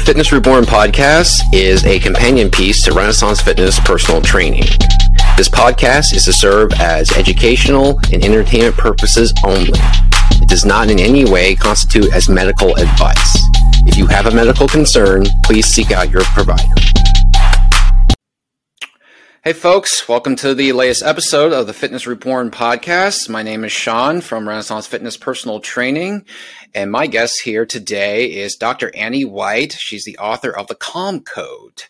[0.00, 4.64] The Fitness Reborn podcast is a companion piece to Renaissance Fitness personal training.
[5.36, 9.78] This podcast is to serve as educational and entertainment purposes only.
[10.40, 13.42] It does not in any way constitute as medical advice.
[13.86, 16.74] If you have a medical concern, please seek out your provider.
[19.42, 23.28] Hey, folks, welcome to the latest episode of the Fitness Reborn podcast.
[23.30, 26.26] My name is Seann from Renaissance Fitness Personal Training,
[26.74, 28.90] and my guest here today is Dr.
[28.96, 29.72] Annie White.
[29.72, 31.84] She's the author of The Calm Code.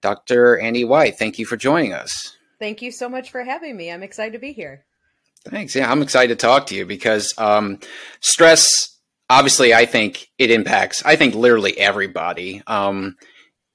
[0.00, 0.58] Dr.
[0.58, 2.36] Annie White, thank you for joining us.
[2.58, 3.90] Thank you so much for having me.
[3.90, 4.84] I'm excited to be here.
[5.44, 5.74] Thanks.
[5.74, 7.78] Yeah, I'm excited to talk to you because um,
[8.20, 8.98] stress,
[9.30, 12.62] obviously, I think it impacts, I think literally everybody.
[12.66, 13.16] Um,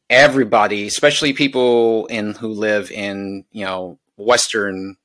[0.09, 4.97] everybody, especially people in who live in you know Western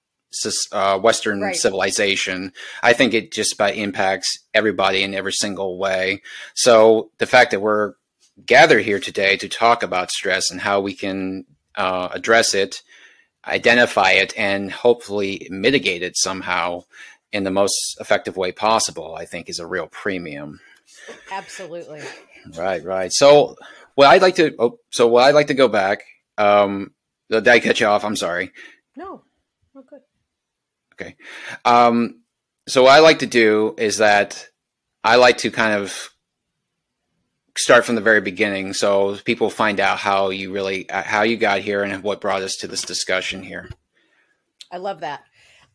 [0.72, 1.56] uh, Western right.
[1.56, 2.52] civilization.
[2.82, 6.22] I think it just about impacts everybody in every single way.
[6.54, 7.94] So the fact that we're
[8.44, 12.82] gathered here today to talk about stress and how we can uh, address it,
[13.46, 16.84] identify it, and hopefully mitigate it somehow
[17.32, 20.60] in the most effective way possible, I think is a real premium.
[21.30, 22.02] Absolutely.
[22.56, 23.12] Right, right.
[23.12, 23.56] So
[23.96, 24.54] well, I'd like to.
[24.58, 26.04] Oh, so well, I'd like to go back.
[26.36, 26.92] Um,
[27.30, 28.04] did I cut you off?
[28.04, 28.52] I'm sorry.
[28.94, 29.22] No.
[31.00, 31.16] Okay.
[31.64, 32.20] Um,
[32.68, 34.48] so what I like to do is that
[35.04, 36.10] I like to kind of
[37.56, 41.60] start from the very beginning, so people find out how you really how you got
[41.60, 43.70] here and what brought us to this discussion here.
[44.70, 45.22] I love that.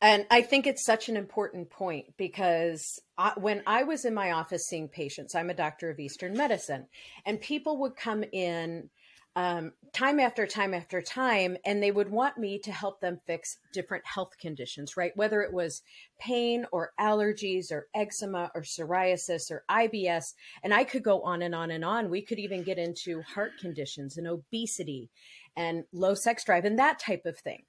[0.03, 4.31] And I think it's such an important point because I, when I was in my
[4.31, 6.87] office seeing patients, I'm a doctor of Eastern medicine,
[7.23, 8.89] and people would come in
[9.35, 13.57] um, time after time after time, and they would want me to help them fix
[13.73, 15.15] different health conditions, right?
[15.15, 15.81] Whether it was
[16.19, 20.33] pain or allergies or eczema or psoriasis or IBS.
[20.63, 22.09] And I could go on and on and on.
[22.09, 25.09] We could even get into heart conditions and obesity
[25.55, 27.63] and low sex drive and that type of thing.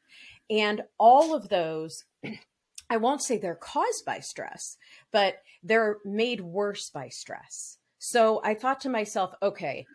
[0.51, 2.05] And all of those,
[2.91, 4.77] I won't say they're caused by stress,
[5.13, 7.79] but they're made worse by stress.
[7.99, 9.87] So I thought to myself, okay,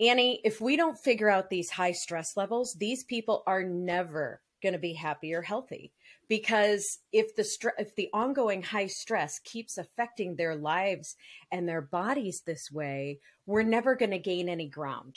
[0.00, 4.74] Annie, if we don't figure out these high stress levels, these people are never going
[4.74, 5.92] to be happy or healthy
[6.28, 11.16] because if the if the ongoing high stress keeps affecting their lives
[11.50, 15.16] and their bodies this way, we're never going to gain any ground.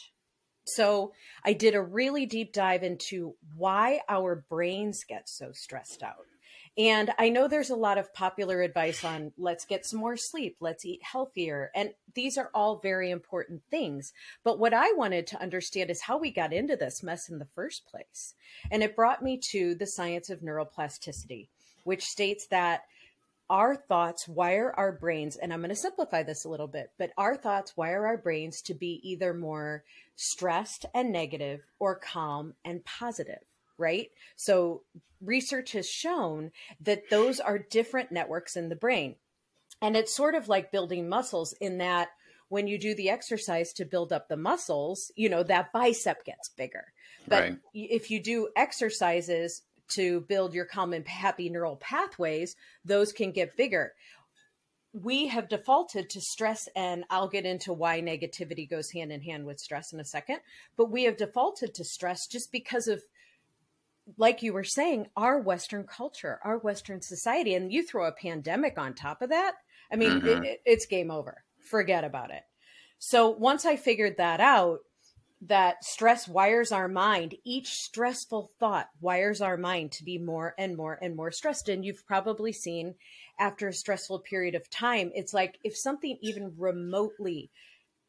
[0.65, 1.13] So
[1.43, 6.27] I did a really deep dive into why our brains get so stressed out.
[6.79, 10.55] And I know there's a lot of popular advice on let's get some more sleep,
[10.61, 11.71] let's eat healthier.
[11.75, 14.13] And these are all very important things.
[14.45, 17.49] But what I wanted to understand is how we got into this mess in the
[17.53, 18.33] first place.
[18.71, 21.47] And it brought me to the science of neuroplasticity,
[21.83, 22.83] which states that
[23.49, 27.11] our thoughts wire our brains, and I'm going to simplify this a little bit, but
[27.17, 29.83] our thoughts wire our brains to be either more
[30.15, 33.43] stressed and negative or calm and positive,
[33.77, 34.11] right?
[34.35, 34.83] So
[35.21, 39.15] research has shown that those are different networks in the brain.
[39.81, 42.09] And it's sort of like building muscles in that
[42.49, 46.49] when you do the exercise to build up the muscles, you know, that bicep gets
[46.49, 46.85] bigger.
[47.27, 47.57] But right.
[47.73, 53.55] if you do exercises to build your calm and happy neural pathways, those can get
[53.55, 53.93] bigger.
[54.93, 59.45] We have defaulted to stress, and I'll get into why negativity goes hand in hand
[59.45, 60.39] with stress in a second.
[60.75, 63.03] But we have defaulted to stress just because of,
[64.17, 67.53] like you were saying, our Western culture, our Western society.
[67.53, 69.55] And you throw a pandemic on top of that,
[69.91, 70.43] I mean, mm-hmm.
[70.43, 71.43] it, it's game over.
[71.61, 72.43] Forget about it.
[72.99, 74.79] So once I figured that out,
[75.43, 77.35] that stress wires our mind.
[77.45, 81.69] Each stressful thought wires our mind to be more and more and more stressed.
[81.69, 82.95] And you've probably seen
[83.39, 87.49] after a stressful period of time, it's like if something even remotely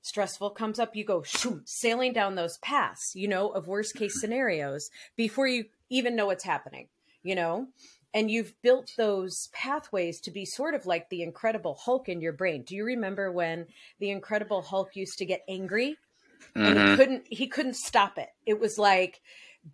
[0.03, 4.21] stressful comes up, you go shoom, sailing down those paths, you know, of worst case
[4.21, 6.89] scenarios before you even know what's happening,
[7.23, 7.67] you know?
[8.13, 12.33] And you've built those pathways to be sort of like the Incredible Hulk in your
[12.33, 12.65] brain.
[12.67, 13.67] Do you remember when
[14.01, 15.97] the Incredible Hulk used to get angry
[16.57, 16.67] mm-hmm.
[16.67, 18.29] and he couldn't he couldn't stop it.
[18.47, 19.21] It was like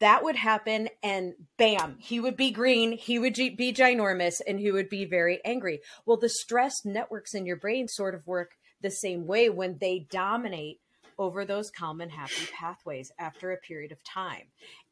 [0.00, 4.72] that would happen and bam he would be green he would be ginormous and he
[4.72, 8.90] would be very angry well the stress networks in your brain sort of work the
[8.90, 10.80] same way when they dominate
[11.18, 14.44] over those calm and happy pathways after a period of time.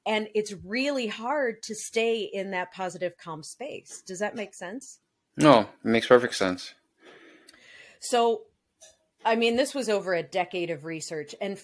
[0.06, 4.02] And it's really hard to stay in that positive calm space.
[4.06, 5.00] Does that make sense?
[5.36, 6.75] No it makes perfect sense.
[8.00, 8.42] So
[9.26, 11.58] i mean this was over a decade of research and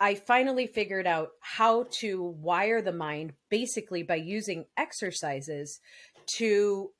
[0.00, 5.80] I finally figured out how to wire the mind basically by using exercises
[6.26, 6.92] to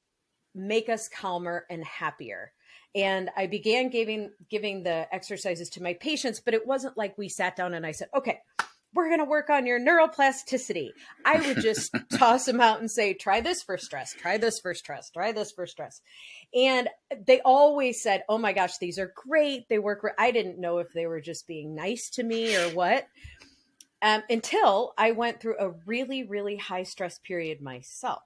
[0.55, 2.53] make us calmer and happier.
[2.95, 7.29] And I began giving giving the exercises to my patients, but it wasn't like we
[7.29, 8.39] sat down and I said, "Okay,
[8.95, 10.91] we're going to work on your neuroplasticity."
[11.25, 14.15] I would just toss them out and say, "Try this for stress.
[14.15, 15.11] Try this for stress.
[15.11, 16.01] Try this for stress."
[16.55, 16.89] And
[17.27, 19.69] they always said, "Oh my gosh, these are great.
[19.69, 23.07] They work." I didn't know if they were just being nice to me or what.
[24.03, 28.23] Um, until I went through a really, really high stress period myself.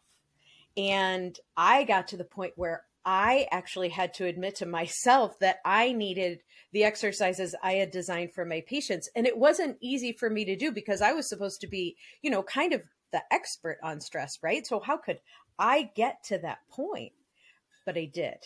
[0.77, 5.59] And I got to the point where I actually had to admit to myself that
[5.65, 6.41] I needed
[6.73, 9.09] the exercises I had designed for my patients.
[9.17, 12.31] And it wasn't easy for me to do because I was supposed to be, you
[12.31, 12.83] know, kind of
[13.13, 14.67] the expert on stress, right?
[14.67, 15.19] So, how could
[15.59, 17.13] I get to that point?
[17.85, 18.39] But I did.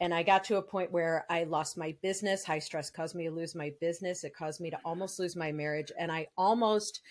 [0.00, 2.44] And I got to a point where I lost my business.
[2.44, 4.24] High stress caused me to lose my business.
[4.24, 5.92] It caused me to almost lose my marriage.
[5.96, 7.02] And I almost,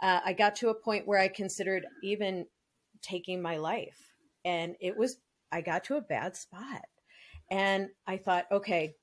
[0.00, 2.46] uh, I got to a point where I considered even
[3.02, 3.98] taking my life.
[4.46, 5.18] And it was
[5.50, 6.82] I got to a bad spot.
[7.50, 8.94] And I thought, okay,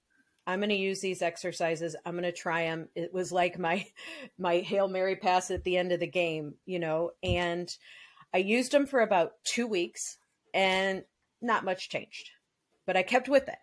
[0.48, 1.96] I'm going to use these exercises.
[2.06, 2.90] I'm going to try them.
[2.96, 3.86] It was like my
[4.38, 7.76] my Hail Mary pass at the end of the game, you know, and
[8.34, 10.18] I used them for about 2 weeks
[10.54, 11.04] and
[11.42, 12.30] not much changed.
[12.86, 13.58] But I kept with it.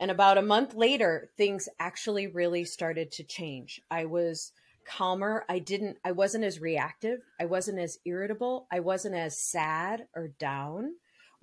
[0.00, 3.80] And about a month later, things actually really started to change.
[3.90, 4.52] I was
[4.86, 5.44] calmer.
[5.48, 7.20] I didn't I wasn't as reactive.
[7.40, 8.66] I wasn't as irritable.
[8.72, 10.94] I wasn't as sad or down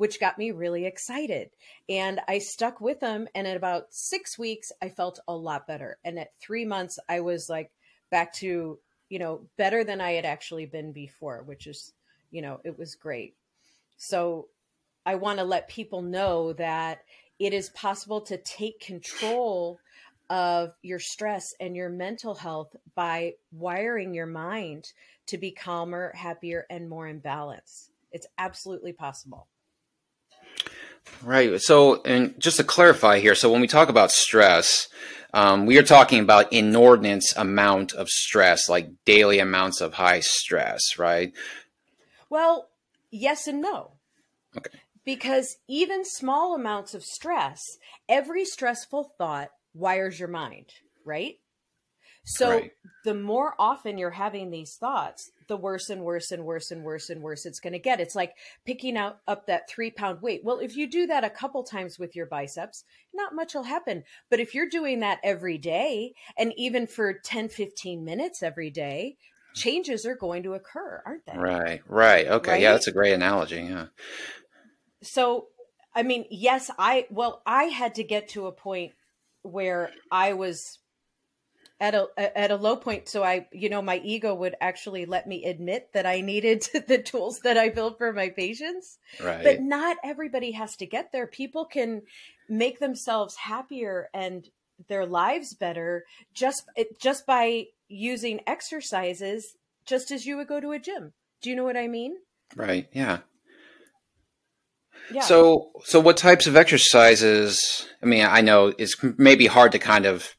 [0.01, 1.51] which got me really excited.
[1.87, 3.27] And I stuck with them.
[3.35, 5.99] And in about six weeks, I felt a lot better.
[6.03, 7.69] And at three months, I was like
[8.09, 11.93] back to, you know, better than I had actually been before, which is,
[12.31, 13.35] you know, it was great.
[13.97, 14.47] So
[15.05, 17.03] I want to let people know that
[17.37, 19.79] it is possible to take control
[20.31, 24.93] of your stress and your mental health by wiring your mind
[25.27, 27.91] to be calmer, happier, and more in balance.
[28.11, 29.45] It's absolutely possible.
[31.23, 31.61] Right.
[31.61, 34.87] So, and just to clarify here, so when we talk about stress,
[35.33, 40.97] um, we are talking about inordinate amount of stress, like daily amounts of high stress,
[40.97, 41.33] right?
[42.29, 42.69] Well,
[43.11, 43.93] yes and no.
[44.57, 44.77] Okay.
[45.05, 47.61] Because even small amounts of stress,
[48.09, 50.67] every stressful thought wires your mind,
[51.05, 51.35] right?
[52.23, 52.71] So right.
[53.03, 57.09] the more often you're having these thoughts, the worse and worse and worse and worse
[57.09, 57.99] and worse it's going to get.
[57.99, 60.45] It's like picking out up that three pound weight.
[60.45, 64.05] Well, if you do that a couple times with your biceps, not much will happen.
[64.29, 69.17] But if you're doing that every day and even for 10, 15 minutes every day,
[69.53, 71.37] changes are going to occur, aren't they?
[71.37, 72.27] Right, right.
[72.27, 72.51] Okay.
[72.51, 72.61] Right?
[72.61, 73.57] Yeah, that's a great analogy.
[73.57, 73.87] Yeah.
[75.03, 75.47] So,
[75.93, 78.93] I mean, yes, I, well, I had to get to a point
[79.41, 80.79] where I was
[81.81, 85.27] at a at a low point so i you know my ego would actually let
[85.27, 89.43] me admit that i needed the tools that i built for my patients right.
[89.43, 92.03] but not everybody has to get there people can
[92.47, 94.49] make themselves happier and
[94.87, 96.65] their lives better just
[96.99, 101.11] just by using exercises just as you would go to a gym
[101.41, 102.15] do you know what i mean
[102.55, 103.19] right yeah
[105.11, 105.23] yeah.
[105.23, 107.85] So, so what types of exercises?
[108.01, 110.35] I mean, I know it's maybe hard to kind of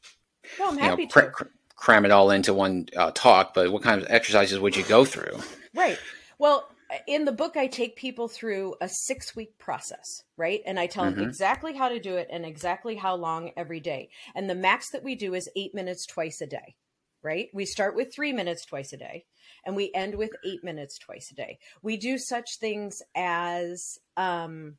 [0.59, 3.71] no, I'm happy you know, cr- cr- cram it all into one uh, talk, but
[3.71, 5.39] what kind of exercises would you go through?
[5.73, 5.97] Right.
[6.37, 6.69] Well,
[7.07, 10.61] in the book, I take people through a six week process, right?
[10.65, 11.19] And I tell mm-hmm.
[11.19, 14.09] them exactly how to do it and exactly how long every day.
[14.35, 16.75] And the max that we do is eight minutes twice a day,
[17.21, 17.49] right?
[17.53, 19.25] We start with three minutes twice a day
[19.65, 21.59] and we end with eight minutes twice a day.
[21.81, 24.77] We do such things as, um,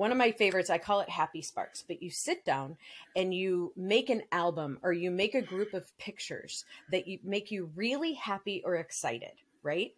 [0.00, 2.78] one of my favorites, I call it Happy Sparks, but you sit down
[3.14, 7.50] and you make an album or you make a group of pictures that you make
[7.50, 9.92] you really happy or excited, right?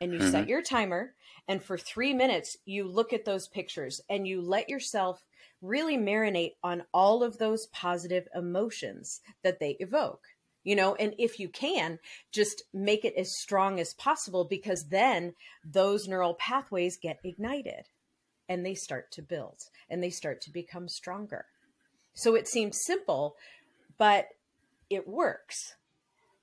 [0.00, 0.30] And you mm-hmm.
[0.30, 1.12] set your timer
[1.48, 5.22] and for 3 minutes you look at those pictures and you let yourself
[5.60, 10.28] really marinate on all of those positive emotions that they evoke
[10.64, 11.98] you know and if you can
[12.30, 17.86] just make it as strong as possible because then those neural pathways get ignited
[18.52, 19.56] and they start to build
[19.88, 21.46] and they start to become stronger.
[22.12, 23.36] So it seems simple,
[23.96, 24.26] but
[24.90, 25.74] it works,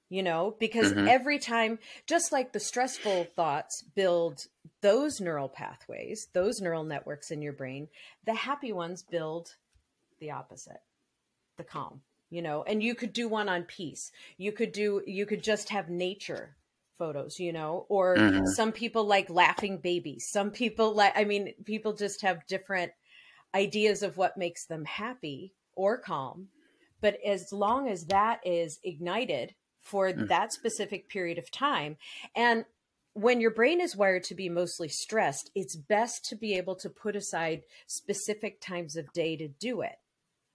[0.10, 1.08] you know, because mm-hmm.
[1.08, 4.48] every time, just like the stressful thoughts build
[4.82, 7.90] those neural pathways, those neural networks in your brain,
[8.26, 9.56] the happy ones build
[10.20, 10.82] the opposite,
[11.58, 12.02] the calm
[12.32, 15.70] you know and you could do one on peace you could do you could just
[15.70, 16.56] have nature
[17.00, 18.46] photos, you know, or mm-hmm.
[18.46, 20.30] some people like laughing babies.
[20.30, 22.92] Some people like, I mean, people just have different
[23.56, 26.50] ideas of what makes them happy or calm.
[27.02, 30.28] But as long as that is ignited for mm.
[30.28, 31.98] that specific period of time,
[32.36, 32.66] and
[33.14, 36.90] when your brain is wired to be mostly stressed, it's best to be able to
[36.90, 39.96] put aside specific times of day to do it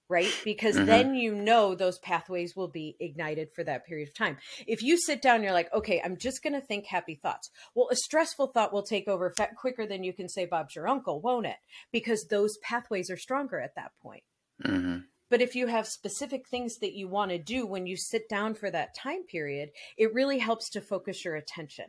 [0.08, 0.32] right?
[0.44, 0.86] Because mm-hmm.
[0.86, 4.38] then you know those pathways will be ignited for that period of time.
[4.66, 7.50] If you sit down, you're like, okay, I'm just going to think happy thoughts.
[7.74, 11.20] Well, a stressful thought will take over quicker than you can say Bob's your uncle,
[11.20, 11.56] won't it?
[11.92, 14.24] Because those pathways are stronger at that point.
[14.62, 14.98] Mm-hmm.
[15.30, 18.54] But if you have specific things that you want to do when you sit down
[18.54, 21.86] for that time period, it really helps to focus your attention.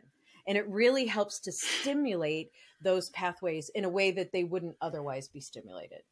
[0.48, 5.28] And it really helps to stimulate those pathways in a way that they wouldn't otherwise
[5.28, 6.02] be stimulated.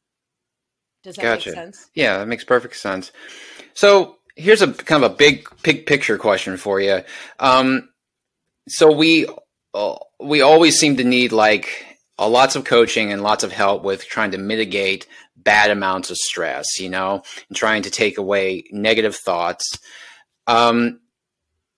[1.05, 1.51] Does that gotcha.
[1.51, 1.91] make sense?
[1.95, 3.13] Yeah, that makes perfect sense.
[3.75, 7.03] So here's a kind of a big, big picture question for you.
[7.39, 7.91] Um,
[8.69, 9.29] so we
[9.75, 11.87] uh, we always seem to need like
[12.19, 15.07] uh, lots of coaching and lots of help with trying to mitigate
[15.37, 19.79] bad amounts of stress, you know, and trying to take away negative thoughts.
[20.47, 21.01] Um,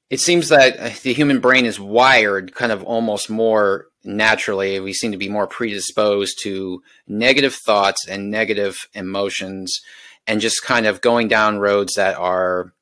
[0.09, 4.79] it seems that the human brain is wired kind of almost more naturally.
[4.79, 9.81] We seem to be more predisposed to negative thoughts and negative emotions
[10.27, 12.73] and just kind of going down roads that are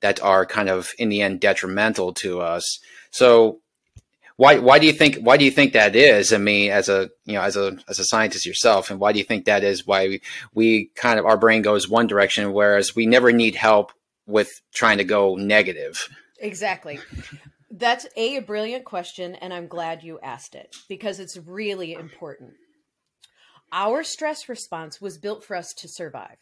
[0.00, 2.78] that are kind of in the end detrimental to us.
[3.10, 3.60] So
[4.36, 6.32] why why do you think why do you think that is?
[6.32, 9.18] I mean, as a you know as a as a scientist yourself, and why do
[9.18, 9.86] you think that is?
[9.86, 10.22] Why we,
[10.54, 13.92] we kind of our brain goes one direction, whereas we never need help
[14.26, 16.08] with trying to go negative.
[16.40, 16.98] Exactly.
[17.70, 22.54] That's a, a brilliant question, and I'm glad you asked it because it's really important.
[23.72, 26.38] Our stress response was built for us to survive.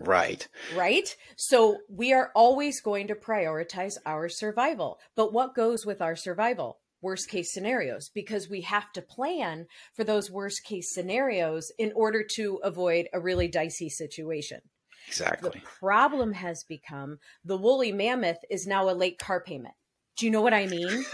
[0.00, 0.48] Right.
[0.74, 1.14] Right?
[1.36, 4.98] So we are always going to prioritize our survival.
[5.14, 6.80] But what goes with our survival?
[7.00, 12.24] Worst case scenarios, because we have to plan for those worst case scenarios in order
[12.34, 14.62] to avoid a really dicey situation.
[15.08, 15.50] Exactly.
[15.54, 19.74] The problem has become the woolly mammoth is now a late car payment.
[20.16, 21.04] Do you know what I mean?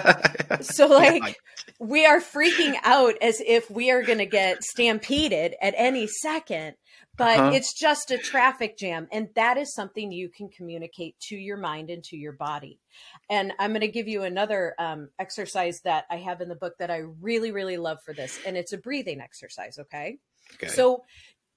[0.60, 1.32] so, like, yeah.
[1.78, 6.74] we are freaking out as if we are going to get stampeded at any second,
[7.16, 7.50] but uh-huh.
[7.54, 9.06] it's just a traffic jam.
[9.12, 12.80] And that is something you can communicate to your mind and to your body.
[13.28, 16.74] And I'm going to give you another um, exercise that I have in the book
[16.80, 18.40] that I really, really love for this.
[18.44, 19.78] And it's a breathing exercise.
[19.78, 20.18] Okay.
[20.54, 20.68] Okay.
[20.68, 21.04] So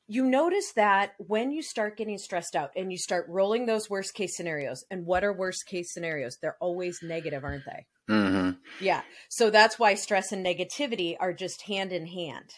[0.08, 4.14] you notice that when you start getting stressed out and you start rolling those worst
[4.14, 6.38] case scenarios, and what are worst case scenarios?
[6.42, 7.86] They're always negative, aren't they?
[8.14, 8.52] Mm-hmm.
[8.82, 9.02] Yeah.
[9.30, 12.50] So that's why stress and negativity are just hand in hand.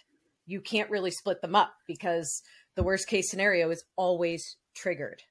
[0.47, 2.41] You can't really split them up because
[2.75, 5.21] the worst case scenario is always triggered.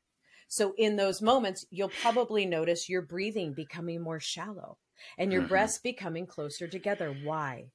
[0.48, 4.78] So in those moments, you'll probably notice your breathing becoming more shallow
[5.18, 5.48] and your mm-hmm.
[5.48, 7.14] breaths becoming closer together.
[7.24, 7.66] Why?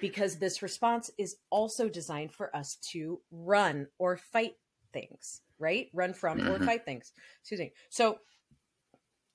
[0.00, 4.56] Because this response is also designed for us to run or fight
[4.92, 5.88] things, right?
[5.92, 6.50] Run from mm-hmm.
[6.50, 7.12] or fight things.
[7.40, 7.72] Excuse me.
[7.90, 8.18] So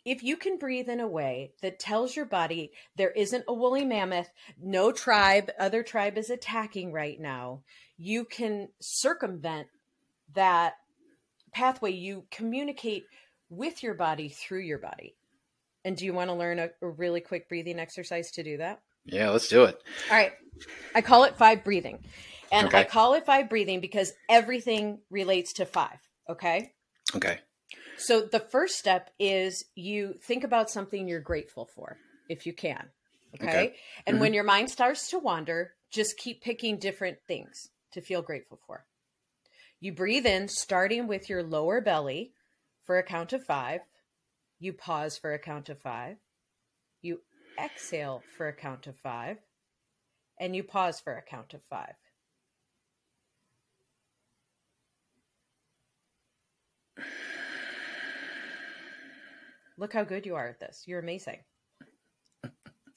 [0.03, 3.85] if you can breathe in a way that tells your body there isn't a woolly
[3.85, 4.29] mammoth,
[4.61, 7.61] no tribe, other tribe is attacking right now,
[7.97, 9.67] you can circumvent
[10.33, 10.73] that
[11.53, 11.91] pathway.
[11.91, 13.05] You communicate
[13.49, 15.15] with your body through your body.
[15.83, 18.81] And do you want to learn a, a really quick breathing exercise to do that?
[19.05, 19.81] Yeah, let's do it.
[20.09, 20.31] All right.
[20.93, 21.99] I call it five breathing.
[22.51, 22.79] And okay.
[22.79, 25.97] I call it five breathing because everything relates to five.
[26.29, 26.73] Okay.
[27.15, 27.39] Okay.
[27.97, 31.97] So the first step is you think about something you're grateful for,
[32.29, 32.87] if you can.
[33.35, 33.47] Okay.
[33.47, 33.75] okay.
[34.05, 34.21] And mm-hmm.
[34.21, 38.85] when your mind starts to wander, just keep picking different things to feel grateful for.
[39.79, 42.33] You breathe in, starting with your lower belly
[42.85, 43.81] for a count of five.
[44.59, 46.17] You pause for a count of five.
[47.59, 49.37] Exhale for a count of five,
[50.39, 51.95] and you pause for a count of five.
[59.77, 60.83] Look how good you are at this.
[60.85, 61.39] You're amazing.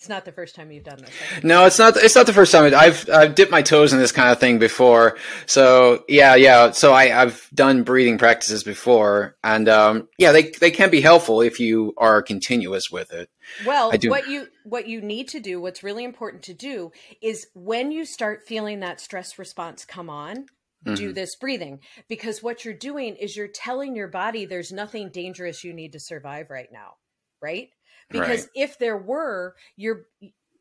[0.05, 1.11] It's not the first time you've done this.
[1.43, 1.97] No, it's not.
[1.97, 2.75] It's not the first time.
[2.75, 5.17] I've I've dipped my toes in this kind of thing before.
[5.47, 6.73] So yeah, yeah.
[6.73, 11.41] So I I've done breathing practices before, and um, yeah, they they can be helpful
[11.41, 13.31] if you are continuous with it.
[13.65, 16.93] Well, what you what you need to do, what's really important to do,
[17.23, 20.37] is when you start feeling that stress response come on,
[20.85, 20.97] mm-hmm.
[20.97, 25.65] do this breathing because what you're doing is you're telling your body there's nothing dangerous
[25.65, 26.97] you need to survive right now,
[27.41, 27.71] right?
[28.11, 28.51] Because right.
[28.55, 30.07] if there were you're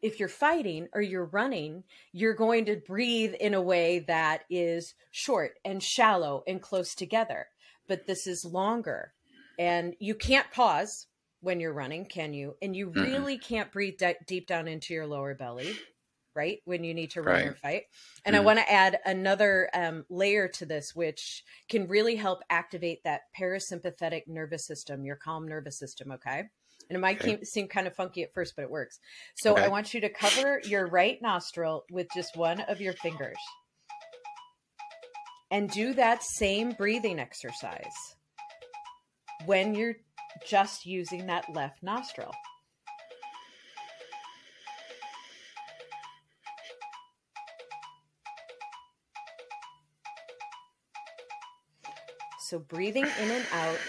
[0.01, 4.93] if you're fighting or you're running you're going to breathe in a way that is
[5.11, 7.47] short and shallow and close together
[7.87, 9.13] but this is longer
[9.57, 11.07] and you can't pause
[11.41, 13.01] when you're running can you and you mm-hmm.
[13.01, 15.73] really can't breathe de- deep down into your lower belly
[16.35, 17.47] right when you need to run right.
[17.47, 17.83] or fight
[18.25, 18.41] and mm-hmm.
[18.41, 23.21] i want to add another um, layer to this which can really help activate that
[23.39, 26.43] parasympathetic nervous system your calm nervous system okay
[26.89, 27.43] And it might okay.
[27.43, 28.99] seem kind of funky at first, but it works.
[29.35, 29.63] So okay.
[29.63, 33.37] I want you to cover your right nostril with just one of your fingers.
[35.51, 38.15] And do that same breathing exercise
[39.45, 39.95] when you're
[40.45, 42.31] just using that left nostril.
[52.49, 53.79] So breathing in and out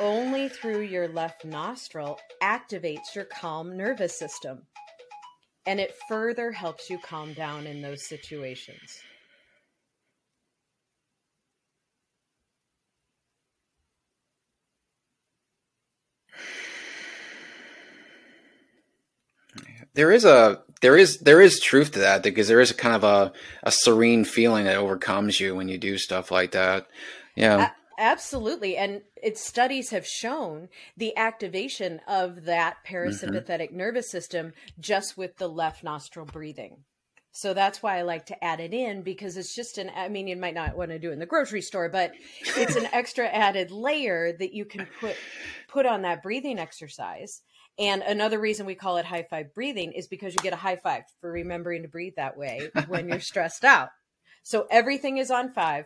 [0.00, 4.62] only through your left nostril activates your calm nervous system.
[5.66, 9.00] And it further helps you calm down in those situations.
[19.94, 22.94] There is a there is there is truth to that because there is a kind
[22.94, 26.86] of a, a serene feeling that overcomes you when you do stuff like that.
[27.34, 27.70] Yeah.
[27.98, 28.76] Absolutely.
[28.76, 33.76] And its studies have shown the activation of that parasympathetic mm-hmm.
[33.76, 36.84] nervous system just with the left nostril breathing.
[37.32, 40.26] So that's why I like to add it in because it's just an, I mean,
[40.26, 42.12] you might not want to do it in the grocery store, but
[42.56, 45.16] it's an extra added layer that you can put,
[45.68, 47.42] put on that breathing exercise.
[47.78, 50.76] And another reason we call it high five breathing is because you get a high
[50.76, 53.90] five for remembering to breathe that way when you're stressed out.
[54.42, 55.84] So everything is on five.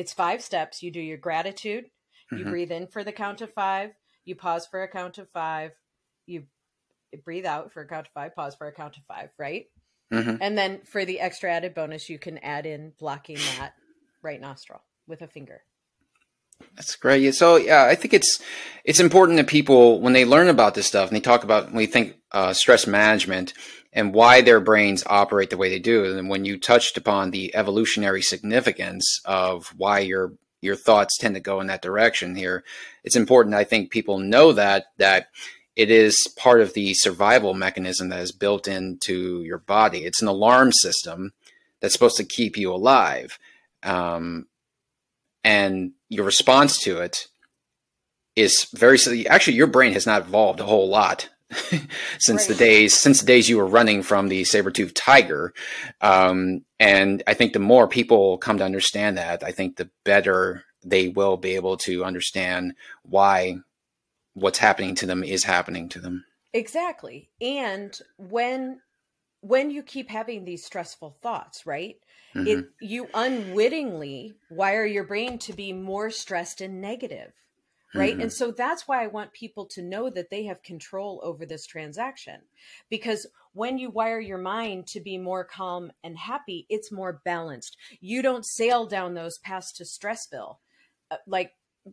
[0.00, 0.82] It's five steps.
[0.82, 1.84] You do your gratitude.
[2.32, 2.50] You mm-hmm.
[2.50, 3.90] breathe in for the count of five.
[4.24, 5.72] You pause for a count of five.
[6.24, 6.44] You
[7.22, 8.34] breathe out for a count of five.
[8.34, 9.28] Pause for a count of five.
[9.38, 9.66] Right.
[10.10, 10.36] Mm-hmm.
[10.40, 13.74] And then for the extra added bonus, you can add in blocking that
[14.22, 15.60] right nostril with a finger.
[16.76, 17.34] That's great.
[17.34, 18.40] So yeah, I think it's
[18.84, 21.76] it's important that people when they learn about this stuff and they talk about when
[21.76, 23.52] we think uh, stress management
[23.92, 26.16] and why their brains operate the way they do.
[26.16, 30.32] And when you touched upon the evolutionary significance of why your
[30.62, 32.64] your thoughts tend to go in that direction here,
[33.02, 33.54] it's important.
[33.54, 35.28] I think people know that that
[35.76, 40.04] it is part of the survival mechanism that is built into your body.
[40.04, 41.32] It's an alarm system
[41.80, 43.38] that's supposed to keep you alive.
[43.82, 44.46] Um,
[45.42, 47.28] and your response to it
[48.36, 51.30] is very actually your brain has not evolved a whole lot
[52.18, 52.48] since right.
[52.48, 55.52] the days since the days you were running from the saber-toothed tiger
[56.00, 60.64] um, and i think the more people come to understand that i think the better
[60.84, 63.56] they will be able to understand why
[64.34, 68.80] what's happening to them is happening to them exactly and when
[69.40, 71.96] when you keep having these stressful thoughts right
[72.34, 72.46] mm-hmm.
[72.46, 77.32] it you unwittingly wire your brain to be more stressed and negative
[77.94, 78.12] right?
[78.12, 78.22] Mm-hmm.
[78.22, 81.66] and so that's why i want people to know that they have control over this
[81.66, 82.40] transaction
[82.88, 87.76] because when you wire your mind to be more calm and happy it's more balanced.
[88.00, 90.56] You don't sail down those paths to stressville
[91.10, 91.52] uh, like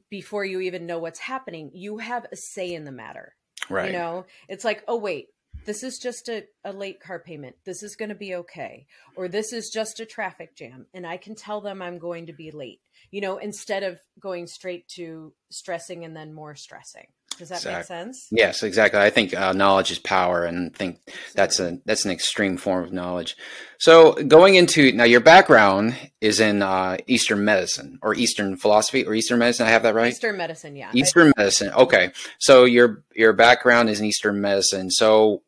[0.10, 1.72] before you even know what's happening.
[1.74, 3.36] You have a say in the matter
[3.70, 3.88] right.
[3.88, 4.26] you know?
[4.48, 5.30] It's like oh wait
[5.68, 7.58] this is just a, a late car payment.
[7.66, 8.88] This is going to be okay.
[9.18, 10.88] Or this is just a traffic jam.
[10.94, 12.80] And I can tell them I'm going to be late,
[13.12, 17.08] you know, instead of going straight to stressing and then more stressing.
[17.38, 17.78] Does that exactly.
[17.78, 18.28] make sense?
[18.32, 19.00] Yes, exactly.
[19.00, 21.00] I think uh, knowledge is power, and I think
[21.36, 23.38] that's a that's an extreme form of knowledge.
[23.78, 29.14] So, going into now, your background is in uh, Eastern medicine or Eastern philosophy or
[29.14, 29.68] Eastern medicine.
[29.68, 30.12] I have that right?
[30.12, 30.90] Eastern medicine, yeah.
[30.94, 31.72] Eastern medicine.
[31.74, 34.90] Okay, so your your background is in Eastern medicine.
[34.90, 35.44] So,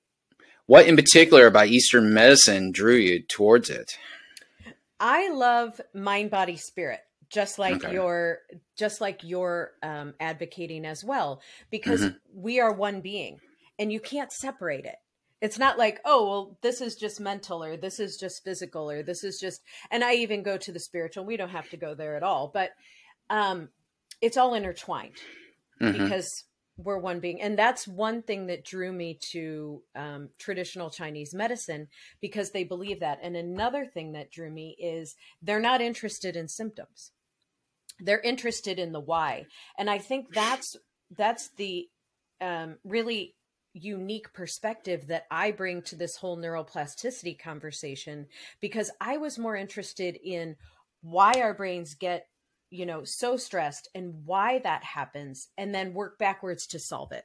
[0.69, 3.97] what in particular about Eastern medicine drew you towards it?
[4.99, 6.99] I love mind, body, spirit,
[7.31, 7.91] just like okay.
[7.91, 8.37] your
[8.77, 12.17] just like you're um, advocating as well, because mm-hmm.
[12.35, 13.39] we are one being,
[13.79, 14.97] and you can't separate it.
[15.41, 19.01] It's not like, oh, well, this is just mental, or this is just physical, or
[19.01, 19.61] this is just.
[19.89, 21.25] And I even go to the spiritual.
[21.25, 22.69] We don't have to go there at all, but
[23.31, 23.69] um,
[24.21, 25.15] it's all intertwined
[25.81, 26.03] mm-hmm.
[26.03, 26.43] because
[26.79, 31.87] we're one being and that's one thing that drew me to um, traditional chinese medicine
[32.21, 33.19] because they believe that.
[33.21, 37.11] And another thing that drew me is they're not interested in symptoms.
[37.99, 39.45] They're interested in the why.
[39.77, 40.75] And i think that's
[41.17, 41.87] that's the
[42.41, 43.35] um, really
[43.73, 48.25] unique perspective that i bring to this whole neuroplasticity conversation
[48.61, 50.55] because i was more interested in
[51.01, 52.25] why our brains get
[52.69, 57.23] you know, so stressed and why that happens and then work backwards to solve it.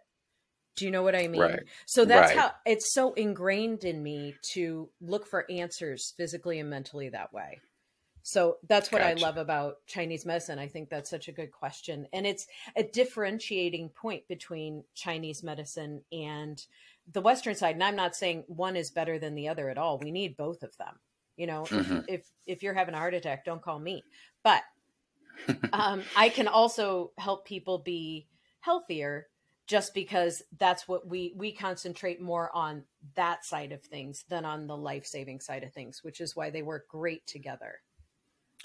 [0.77, 1.41] Do you know what I mean?
[1.41, 1.63] Right.
[1.87, 2.39] So that's right.
[2.39, 7.61] how it's so ingrained in me to look for answers physically and mentally that way.
[8.27, 9.21] So that's what gotcha.
[9.21, 10.59] I love about Chinese medicine.
[10.59, 12.09] I think that's such a good question.
[12.13, 16.61] And it's a differentiating point between Chinese medicine and
[17.13, 17.75] the Western side.
[17.75, 19.99] And I'm not saying one is better than the other at all.
[19.99, 20.99] We need both of them.
[21.37, 21.99] You know, mm-hmm.
[22.09, 24.05] if, if if you're having a heart attack, don't call me.
[24.43, 24.63] But
[25.73, 28.27] um, I can also help people be
[28.61, 29.29] healthier
[29.67, 34.67] just because that's what we we concentrate more on that side of things than on
[34.67, 37.81] the life-saving side of things which is why they work great together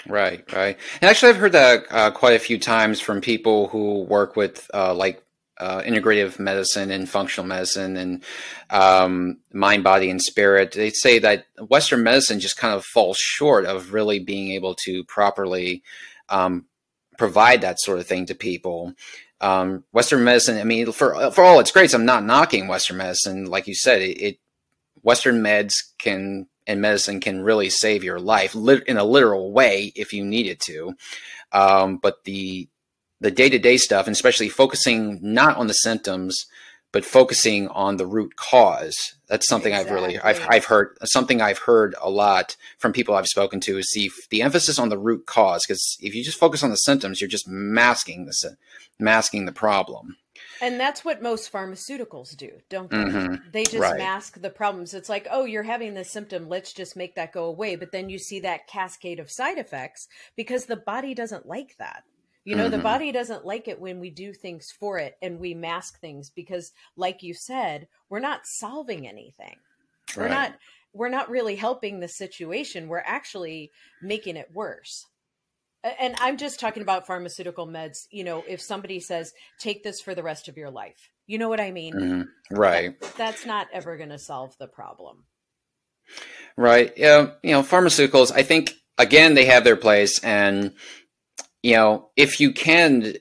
[0.08, 4.04] right right and actually i've heard that uh, quite a few times from people who
[4.04, 5.24] work with uh, like
[5.60, 8.24] uh, integrative medicine and functional medicine and
[8.70, 10.72] um, mind, body, and spirit.
[10.72, 15.04] They say that Western medicine just kind of falls short of really being able to
[15.04, 15.84] properly
[16.30, 16.66] um,
[17.18, 18.94] provide that sort of thing to people.
[19.42, 23.46] Um, Western medicine, I mean, for for all its greats, I'm not knocking Western medicine.
[23.46, 24.40] Like you said, it, it
[25.02, 30.14] Western meds can and medicine can really save your life in a literal way if
[30.14, 30.94] you needed to.
[31.52, 32.68] Um, but the
[33.22, 36.46] the day to day stuff, and especially focusing not on the symptoms,
[36.92, 38.96] but focusing on the root cause.
[39.28, 39.96] That's something exactly.
[39.96, 43.78] I've really I've I've heard something I've heard a lot from people I've spoken to
[43.78, 46.76] is the the emphasis on the root cause because if you just focus on the
[46.78, 48.56] symptoms, you're just masking the
[49.00, 50.18] masking the problem.
[50.62, 52.98] And that's what most pharmaceuticals do, don't they?
[52.98, 53.50] Mm-hmm.
[53.52, 53.98] They just right.
[53.98, 54.94] mask the problems.
[54.94, 57.76] It's like, oh, you're having this symptom, let's just make that go away.
[57.76, 62.04] But then you see that cascade of side effects because the body doesn't like that.
[62.46, 62.78] You know, mm-hmm.
[62.78, 66.30] the body doesn't like it when we do things for it and we mask things
[66.30, 69.58] because like you said, we're not solving anything.
[70.16, 70.24] Right.
[70.24, 70.56] We're not
[70.94, 72.88] we're not really helping the situation.
[72.88, 73.72] We're actually
[74.02, 75.06] making it worse.
[76.00, 80.16] And I'm just talking about pharmaceutical meds, you know, if somebody says take this for
[80.16, 81.12] the rest of your life.
[81.28, 81.94] You know what I mean?
[81.94, 82.56] Mm-hmm.
[82.56, 83.00] Right.
[83.00, 85.26] That, that's not ever going to solve the problem.
[86.58, 86.92] Right.
[86.98, 90.74] Yeah, you know, pharmaceuticals, I think again they have their place and
[91.64, 93.16] you know, if you can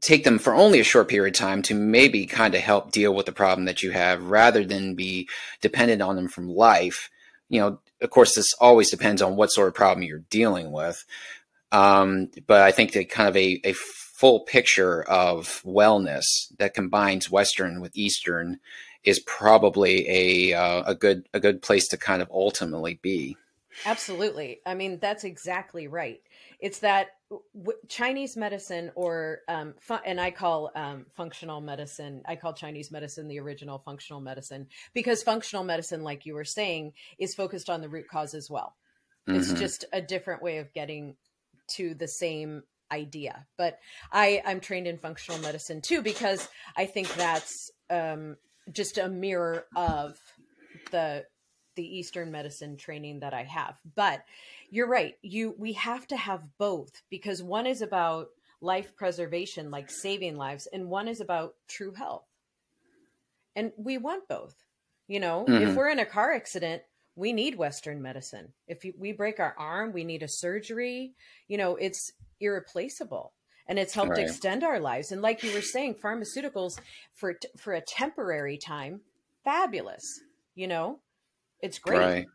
[0.00, 3.14] take them for only a short period of time to maybe kind of help deal
[3.14, 5.28] with the problem that you have rather than be
[5.60, 7.10] dependent on them from life,
[7.48, 11.04] you know, of course, this always depends on what sort of problem you're dealing with.
[11.72, 16.24] Um, but I think that kind of a, a full picture of wellness
[16.58, 18.60] that combines Western with Eastern
[19.04, 23.36] is probably a uh, a good a good place to kind of ultimately be.
[23.86, 24.60] Absolutely.
[24.66, 26.20] I mean, that's exactly right.
[26.60, 27.08] It's that
[27.88, 32.22] Chinese medicine, or um, and I call um, functional medicine.
[32.26, 36.94] I call Chinese medicine the original functional medicine because functional medicine, like you were saying,
[37.18, 38.74] is focused on the root cause as well.
[39.28, 39.38] Mm-hmm.
[39.38, 41.16] It's just a different way of getting
[41.72, 43.46] to the same idea.
[43.56, 43.78] But
[44.12, 48.36] I, I'm trained in functional medicine too because I think that's um,
[48.72, 50.18] just a mirror of
[50.90, 51.24] the
[51.76, 53.78] the Eastern medicine training that I have.
[53.94, 54.24] But
[54.70, 55.14] you're right.
[55.22, 58.28] You we have to have both because one is about
[58.60, 62.24] life preservation, like saving lives, and one is about true health.
[63.56, 64.54] And we want both.
[65.06, 65.68] You know, mm-hmm.
[65.68, 66.82] if we're in a car accident,
[67.16, 68.52] we need Western medicine.
[68.66, 71.14] If we break our arm, we need a surgery.
[71.48, 73.32] You know, it's irreplaceable
[73.66, 74.20] and it's helped right.
[74.20, 75.12] extend our lives.
[75.12, 76.78] And like you were saying, pharmaceuticals
[77.14, 79.00] for for a temporary time,
[79.44, 80.20] fabulous.
[80.54, 81.00] You know,
[81.60, 81.98] it's great.
[81.98, 82.26] Right.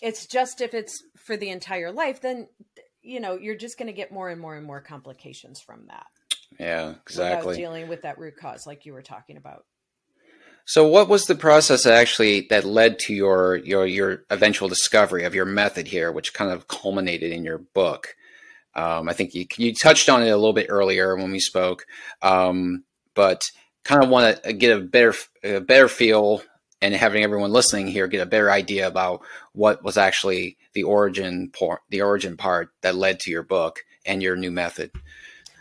[0.00, 2.48] It's just if it's for the entire life, then
[3.02, 6.06] you know you're just going to get more and more and more complications from that.
[6.58, 7.56] Yeah, exactly.
[7.56, 9.64] dealing with that root cause, like you were talking about.
[10.64, 15.34] So, what was the process actually that led to your your your eventual discovery of
[15.34, 18.14] your method here, which kind of culminated in your book?
[18.74, 21.86] Um, I think you you touched on it a little bit earlier when we spoke,
[22.20, 22.84] um,
[23.14, 23.42] but
[23.84, 26.42] kind of want to get a better a better feel
[26.80, 31.50] and having everyone listening here get a better idea about what was actually the origin
[31.50, 34.90] part, the origin part that led to your book and your new method.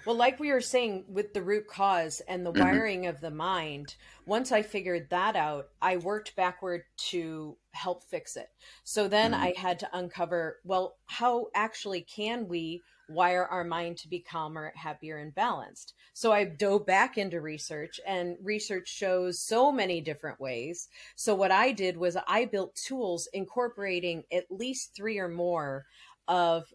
[0.06, 2.64] Well, like we were saying with the root cause and the mm-hmm.
[2.64, 8.38] wiring of the mind, once I figured that out, I worked backward to help fix
[8.38, 8.48] it.
[8.86, 9.44] So then mm-hmm.
[9.44, 14.74] I had to uncover well, how actually can we wire our mind to be calmer,
[14.76, 15.94] happier, and balanced.
[16.14, 20.90] So I dove back into research, and research shows so many different ways.
[21.16, 25.86] So what I did was I built tools incorporating at least three or more
[26.28, 26.66] of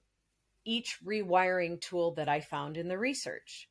[0.65, 3.69] each rewiring tool that I found in the research.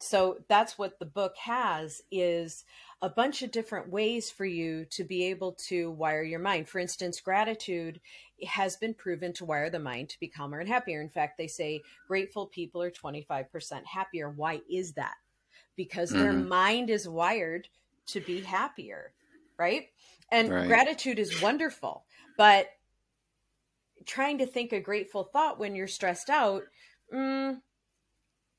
[0.00, 2.64] So that's what the book has is
[3.04, 6.66] a bunch of different ways for you to be able to wire your mind.
[6.66, 8.00] For instance, gratitude
[8.48, 11.02] has been proven to wire the mind to be calmer and happier.
[11.02, 14.30] In fact, they say grateful people are 25% happier.
[14.30, 15.16] Why is that?
[15.76, 16.22] Because mm-hmm.
[16.22, 17.68] their mind is wired
[18.06, 19.12] to be happier,
[19.58, 19.88] right?
[20.32, 20.66] And right.
[20.66, 22.06] gratitude is wonderful,
[22.38, 22.68] but
[24.06, 26.62] trying to think a grateful thought when you're stressed out,
[27.12, 27.60] mm,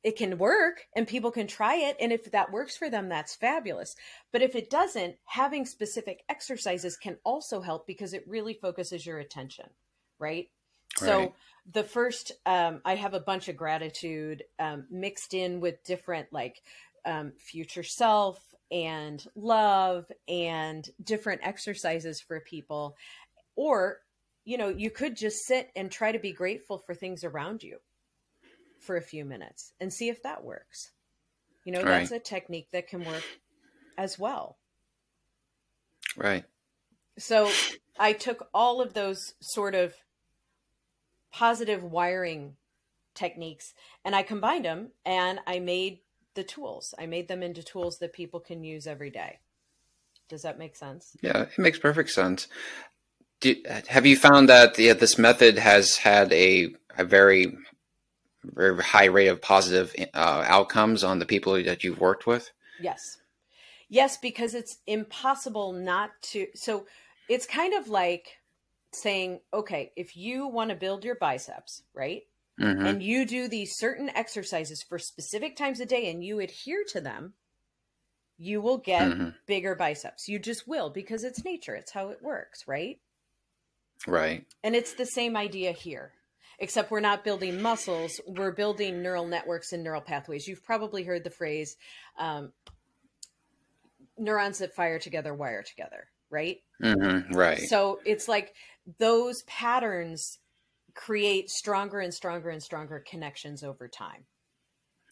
[0.05, 1.97] it can work and people can try it.
[1.99, 3.95] And if that works for them, that's fabulous.
[4.31, 9.17] But if it doesn't, having specific exercises can also help because it really focuses your
[9.17, 9.65] attention,
[10.19, 10.47] right?
[11.01, 11.07] right.
[11.07, 11.33] So
[11.73, 16.61] the first, um, I have a bunch of gratitude um, mixed in with different like
[17.03, 18.39] um, future self,
[18.71, 22.95] and love and different exercises for people.
[23.55, 23.99] Or,
[24.43, 27.77] you know, you could just sit and try to be grateful for things around you
[28.85, 30.91] for a few minutes and see if that works.
[31.65, 31.99] You know, Right.
[31.99, 33.23] that's a technique that can work
[33.97, 34.57] as well.
[36.15, 36.45] Right.
[37.17, 37.49] So
[37.97, 39.95] I took all of those sort of
[41.31, 42.55] positive wiring
[43.13, 45.99] techniques and I combined them and I made
[46.35, 46.93] the tools.
[46.99, 49.39] I made them into tools that people can use every day.
[50.29, 51.15] Does that make sense?
[51.21, 52.47] Yeah, it makes perfect sense.
[53.41, 53.55] Do,
[53.87, 57.57] have you found that yeah, this method has had a, a very,
[58.53, 62.51] very high rate of positive uh, outcomes on the people that you've worked with?
[62.77, 63.17] Yes.
[63.89, 66.47] Yes, because it's impossible not to.
[66.55, 66.87] So
[67.29, 68.39] it's kind of like
[68.93, 72.23] saying, okay, if you want to build your biceps, right?
[72.59, 76.83] hmm and you do these certain exercises for specific times a day and you adhere
[76.89, 77.33] to them,
[78.37, 80.27] you will get hmm bigger biceps.
[80.27, 82.99] You just will because it's nature, it's how it works, right?
[84.07, 84.45] Right.
[84.63, 86.13] And it's the same idea here,
[86.59, 90.47] except we're not building muscles, we're building neural networks and neural pathways.
[90.47, 91.77] You've probably heard the phrase
[92.17, 92.51] um,
[94.17, 96.57] neurons that fire together wire together, right?
[96.81, 97.59] hmm Right.
[97.61, 98.53] So it's like
[98.99, 100.39] those patterns
[100.93, 104.25] create stronger and stronger and stronger connections over time.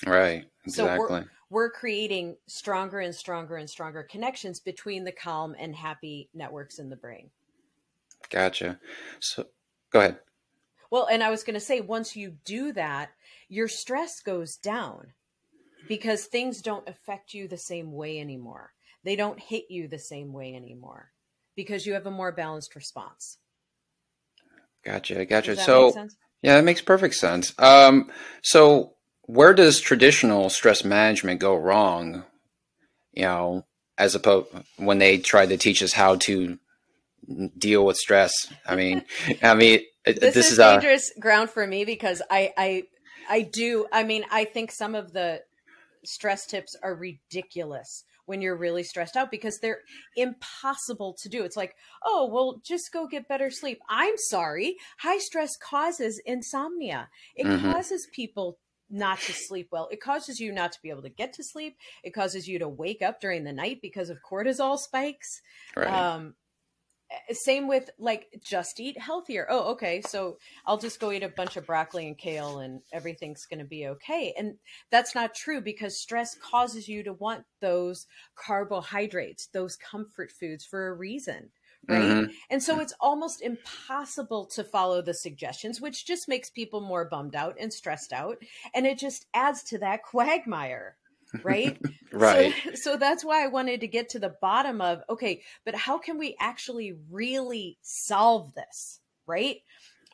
[0.05, 0.45] right.
[0.67, 1.31] So we're- Exactly.
[1.49, 6.89] we're creating stronger and stronger and stronger connections between the calm and happy networks in
[6.89, 7.29] the brain.
[8.29, 8.79] Gotcha.
[9.19, 9.47] So
[9.91, 10.19] go ahead.
[10.93, 13.09] Well, and I was going to say, once you do that,
[13.49, 15.13] your stress goes down
[15.87, 18.73] because things don't affect you the same way anymore.
[19.03, 21.11] They don't hit you the same way anymore
[21.55, 23.39] because you have a more balanced response.
[24.85, 25.25] Gotcha.
[25.25, 25.55] Gotcha.
[25.55, 25.95] So
[26.43, 27.55] yeah, that makes perfect sense.
[27.57, 28.11] Um,
[28.43, 32.23] so where does traditional stress management go wrong?
[33.13, 33.65] You know,
[33.97, 36.59] as opposed when they try to teach us how to
[37.57, 38.53] deal with stress.
[38.63, 39.05] I mean,
[39.41, 42.83] I mean, This, this, is, is a dangerous ground for me because I, I,
[43.29, 43.87] I do.
[43.91, 45.41] I mean, I think some of the
[46.03, 49.81] stress tips are ridiculous when you're really stressed out because they're
[50.15, 51.43] impossible to do.
[51.43, 53.79] It's like, oh, well, just go get better sleep.
[53.89, 54.77] I'm sorry.
[54.99, 57.09] High stress causes insomnia.
[57.35, 57.73] It Mhm.
[57.73, 58.57] causes people
[58.89, 59.89] not to sleep well.
[59.91, 61.77] It causes you not to be able to get to sleep.
[62.03, 65.41] It causes you to wake up during the night because of cortisol spikes.
[65.75, 65.87] right.
[65.87, 66.35] Um,
[67.31, 69.45] same with like just eat healthier.
[69.49, 70.01] Oh, okay.
[70.01, 73.65] So I'll just go eat a bunch of broccoli and kale and everything's going to
[73.65, 74.33] be okay.
[74.37, 74.57] And
[74.89, 80.87] that's not true because stress causes you to want those carbohydrates, those comfort foods for
[80.87, 81.51] a reason.
[81.87, 82.17] Right.
[82.17, 82.33] Mhm.
[82.49, 87.35] And so it's almost impossible to follow the suggestions, which just makes people more bummed
[87.35, 88.37] out and stressed out.
[88.73, 90.97] And it just adds to that quagmire.
[91.41, 91.77] Right.
[92.13, 92.53] Right.
[92.53, 95.97] So, so that's why I wanted to get to the bottom of okay, but how
[95.97, 98.99] can we actually really solve this?
[99.25, 99.61] Right?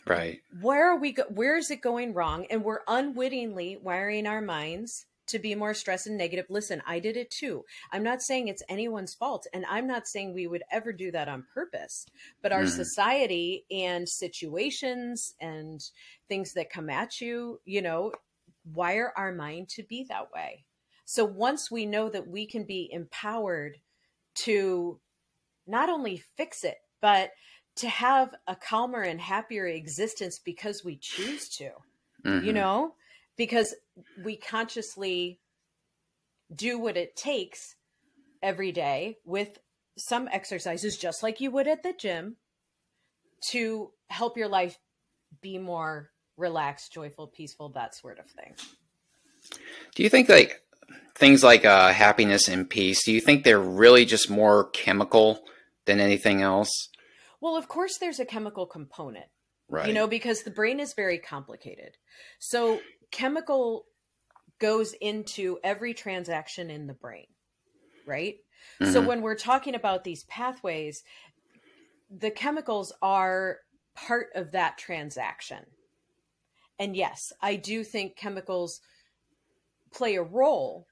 [0.07, 0.41] Right.
[0.61, 1.11] Where are we?
[1.11, 2.45] Go- where is it going wrong?
[2.49, 6.45] And we're unwittingly wiring our minds to be more stressed and negative.
[6.49, 7.65] Listen, I did it too.
[7.91, 11.27] I'm not saying it's anyone's fault, and I'm not saying we would ever do that
[11.27, 12.05] on purpose.
[12.41, 12.69] But our Mhm.
[12.69, 15.81] society and situations and
[16.29, 18.13] things that come at you, you know,
[18.73, 20.65] wire our mind to be that way.
[21.09, 23.79] So once we know that we can be empowered
[24.45, 25.01] to
[25.65, 27.31] not only fix it, but
[27.77, 31.71] to have a calmer and happier existence because we choose to,
[32.23, 32.53] you Mhm.
[32.53, 32.95] know,
[33.37, 33.73] because
[34.23, 35.41] we consciously
[36.53, 37.75] do what it takes
[38.43, 39.57] every day with
[39.97, 42.37] some exercises, just like you would at the gym,
[43.47, 44.77] to help your life
[45.41, 48.55] be more relaxed, joyful, peaceful, that sort of thing.
[49.95, 50.61] Do you think like
[51.19, 53.03] things like uh, happiness and peace?
[53.05, 55.43] Do you think they're really just more chemical
[55.85, 56.89] than anything else?
[57.41, 59.25] Well, of course, there's a chemical component.
[59.71, 59.87] Right.
[59.87, 61.95] you know because the brain is very complicated
[62.39, 62.79] so
[63.11, 63.85] chemical
[64.59, 67.27] goes into every transaction in the brain
[68.07, 68.37] right
[68.81, 69.05] so Mhm.
[69.05, 71.03] when we're talking about these pathways
[72.09, 73.59] the chemicals are
[73.93, 75.63] part of that transaction
[76.79, 78.81] and yes i do think chemicals
[79.91, 80.87] play a role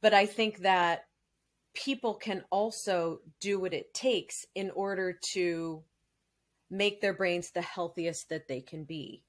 [0.00, 1.06] but i think that
[1.74, 5.84] people can also do what it takes in order to
[6.70, 9.24] make their brains the healthiest that they can be.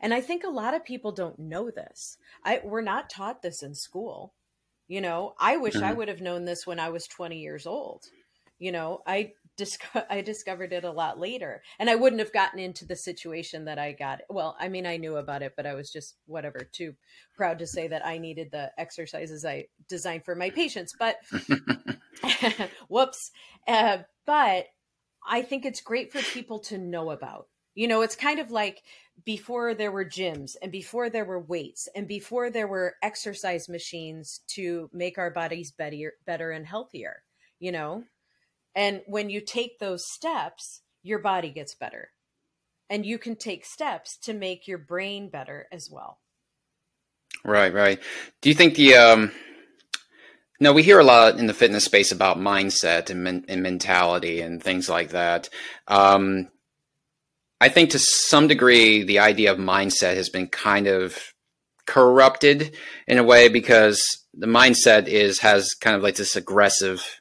[0.00, 2.18] And I think a lot of people don't know this.
[2.44, 4.34] I we're not taught this in school.
[4.88, 5.94] You know, I wish I Mhm.
[5.94, 8.06] would have known this when I was 20 years old.
[8.58, 9.34] You know, I
[10.10, 13.78] I discovered it a lot later, and I wouldn't have gotten into the situation that
[13.78, 14.20] I got.
[14.28, 16.94] Well, I mean, I knew about it, but I was just whatever too
[17.34, 20.94] proud to say that I needed the exercises I designed for my patients.
[20.98, 21.16] But
[22.88, 23.30] whoops!
[23.66, 24.66] Uh, but
[25.26, 27.48] I think it's great for people to know about.
[27.74, 28.82] You know, it's kind of like
[29.24, 34.40] before there were gyms and before there were weights and before there were exercise machines
[34.48, 37.22] to make our bodies better, better and healthier.
[37.58, 38.04] You know,
[38.76, 42.10] and when you take those steps, your body gets better.
[42.88, 46.20] And you can take steps to make your brain better as well.
[47.44, 48.00] Right, right.
[48.42, 49.32] Do you think the um
[50.60, 54.40] no, we hear a lot in the fitness space about mindset and, men- and mentality
[54.40, 55.50] and things like that.
[55.86, 56.48] Um,
[57.60, 61.18] I think to some degree, the idea of mindset has been kind of
[61.86, 62.74] corrupted
[63.06, 67.20] in a way because the mindset is has kind of like this aggressive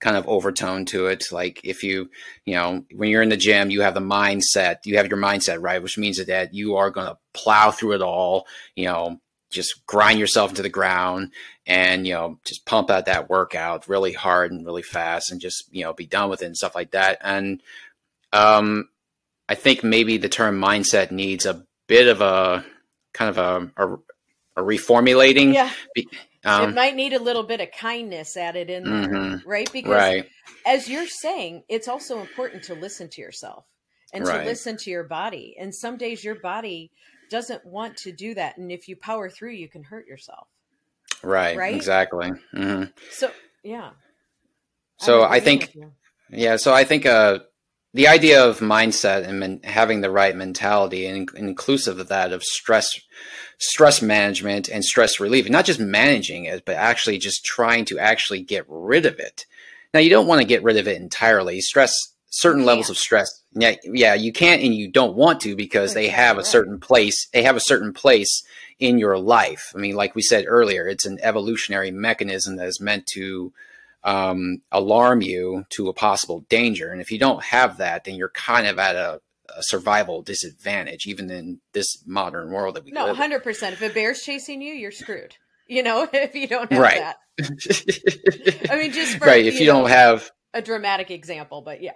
[0.00, 1.32] kind of overtone to it.
[1.32, 2.10] Like if you,
[2.44, 5.58] you know, when you're in the gym, you have the mindset, you have your mindset
[5.60, 9.86] right, which means that you are going to plow through it all, you know, just
[9.86, 11.32] grind yourself into the ground
[11.66, 15.64] and, you know, just pump out that workout really hard and really fast and just,
[15.72, 17.18] you know, be done with it and stuff like that.
[17.22, 17.62] And,
[18.32, 18.88] um,
[19.48, 22.64] I think maybe the term mindset needs a bit of a
[23.14, 23.94] kind of a, a,
[24.60, 25.54] a reformulating.
[25.54, 25.70] Yeah.
[26.44, 29.48] Um, it might need a little bit of kindness added in there, mm-hmm.
[29.48, 29.70] right?
[29.72, 30.28] Because right.
[30.64, 33.64] as you're saying, it's also important to listen to yourself
[34.12, 34.40] and right.
[34.40, 35.56] to listen to your body.
[35.58, 36.90] And some days your body
[37.30, 38.56] doesn't want to do that.
[38.56, 40.46] And if you power through, you can hurt yourself.
[41.22, 41.56] Right.
[41.56, 41.74] Right.
[41.74, 42.30] Exactly.
[42.54, 42.84] Mm-hmm.
[43.10, 43.32] So,
[43.64, 43.90] yeah.
[44.98, 45.76] So I, I think,
[46.30, 46.56] yeah.
[46.56, 47.40] So I think, uh,
[47.94, 52.42] the idea of mindset and men- having the right mentality and inclusive of that of
[52.42, 52.98] stress
[53.58, 58.40] stress management and stress relief not just managing it but actually just trying to actually
[58.40, 59.46] get rid of it.
[59.92, 61.60] Now you don't want to get rid of it entirely.
[61.60, 61.92] Stress
[62.30, 66.08] certain levels of stress yeah yeah you can't and you don't want to because they
[66.08, 68.44] have a certain place they have a certain place
[68.78, 69.72] in your life.
[69.74, 73.52] I mean like we said earlier it's an evolutionary mechanism that is meant to
[74.08, 76.90] um, alarm you to a possible danger.
[76.90, 79.20] And if you don't have that, then you're kind of at a,
[79.54, 83.08] a survival disadvantage, even in this modern world that we no.
[83.08, 83.74] No, hundred percent.
[83.74, 85.36] If a bear's chasing you, you're screwed.
[85.66, 86.98] You know, if you don't have right.
[86.98, 87.16] that.
[88.70, 89.44] I mean, just for, right.
[89.44, 91.92] If you, you don't have a dramatic example, but yeah.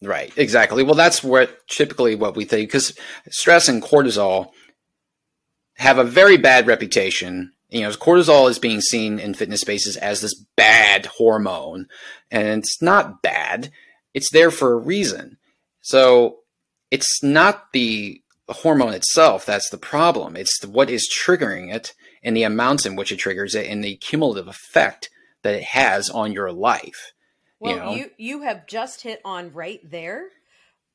[0.00, 0.32] Right.
[0.36, 0.84] Exactly.
[0.84, 2.96] Well, that's what typically what we think because
[3.30, 4.50] stress and cortisol
[5.78, 10.20] have a very bad reputation you know, cortisol is being seen in fitness spaces as
[10.20, 11.86] this bad hormone,
[12.30, 13.70] and it's not bad.
[14.14, 15.38] It's there for a reason.
[15.80, 16.38] So
[16.90, 20.36] it's not the hormone itself that's the problem.
[20.36, 23.82] It's the, what is triggering it and the amounts in which it triggers it and
[23.82, 25.10] the cumulative effect
[25.42, 27.12] that it has on your life.
[27.58, 27.90] Well, you, know?
[27.92, 30.28] you, you have just hit on right there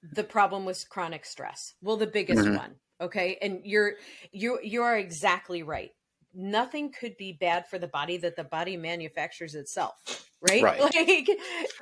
[0.01, 1.73] the problem with chronic stress.
[1.81, 2.55] Well, the biggest mm-hmm.
[2.55, 2.75] one.
[2.99, 3.93] Okay, and you're
[4.31, 5.89] you you are exactly right
[6.33, 10.81] nothing could be bad for the body that the body manufactures itself right, right.
[10.95, 11.29] like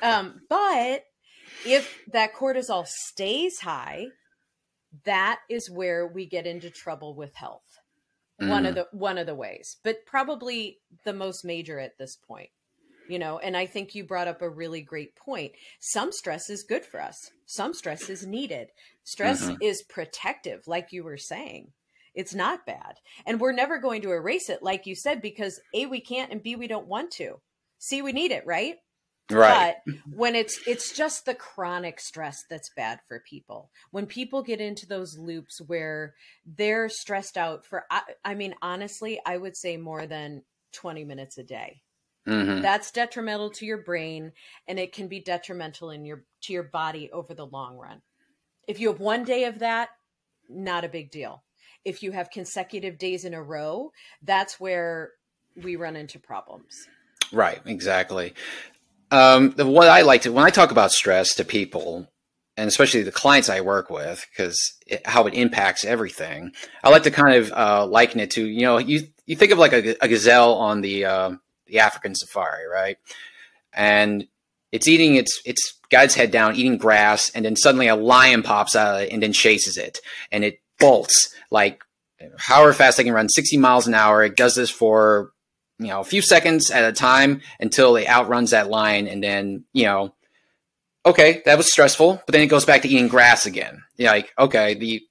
[0.02, 1.04] um but
[1.66, 4.08] if that cortisol stays high
[5.06, 7.80] that is where we get into trouble with health
[8.42, 8.50] mm.
[8.50, 8.76] one of mm.
[8.76, 12.50] the one of the ways but probably the most major at this point
[13.08, 16.64] you know and i think you brought up a really great point some stress is
[16.64, 18.70] good for us some stress is needed
[19.04, 19.62] stress mm-hmm.
[19.62, 21.72] is protective like you were saying
[22.16, 22.96] it's not bad.
[23.26, 26.44] And we're never going to erase it, like you said, because A, we can't, and
[26.44, 27.40] B, we don't want to.
[27.80, 28.76] C, we need it, right?
[29.32, 29.76] Right.
[29.86, 33.70] But when it's it's just the chronic stress that's bad for people.
[33.92, 39.20] When people get into those loops where they're stressed out for I, I mean honestly,
[39.26, 40.44] I would say more than
[40.74, 41.82] 20 minutes a day.
[42.28, 42.62] Mm-hmm.
[42.62, 44.32] That's detrimental to your brain
[44.68, 48.02] and it can be detrimental in your to your body over the long run.
[48.68, 49.90] If you have one day of that,
[50.48, 51.44] not a big deal
[51.86, 55.12] if you have consecutive days in a row, that's where
[55.56, 56.74] we run into problems.
[57.32, 58.34] Right, exactly.
[59.12, 62.08] Um, what I like to, when I talk about stress to people,
[62.58, 64.60] and especially the clients I work with, because
[65.06, 66.52] how it impacts everything,
[66.84, 69.60] I like to kind of uh, liken it to, you know, you you think of
[69.60, 71.32] like a, a gazelle on the uh,
[71.68, 72.98] the African safari, right?
[73.74, 74.28] And
[74.72, 78.76] it's eating its its guy's head down, eating grass, and then suddenly a lion pops
[78.76, 80.00] out and then chases it,
[80.32, 81.84] and it bolts like
[82.38, 84.24] however fast they can run 60 miles an hour.
[84.24, 85.32] It does this for,
[85.78, 89.08] you know, a few seconds at a time until it outruns that line.
[89.08, 90.14] And then, you know,
[91.06, 93.84] okay, that was stressful, but then it goes back to eating grass again.
[93.98, 95.02] You're like, okay, the,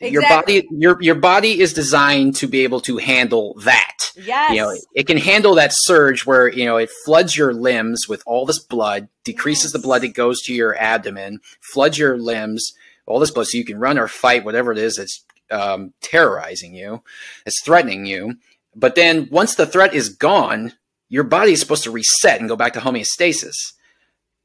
[0.00, 0.12] Exactly.
[0.12, 4.12] Your body, your your body is designed to be able to handle that.
[4.14, 4.52] Yes.
[4.52, 8.22] You know, it can handle that surge where you know it floods your limbs with
[8.24, 11.40] all this blood, decreases the blood that goes to your abdomen,
[11.72, 12.72] floods your limbs,
[13.08, 16.74] all this blood, so you can run or fight whatever it is that's um, terrorizing
[16.74, 17.02] you,
[17.44, 18.36] that's threatening you.
[18.74, 20.74] But then once the threat is gone,
[21.08, 23.54] your body is supposed to reset and go back to homeostasis.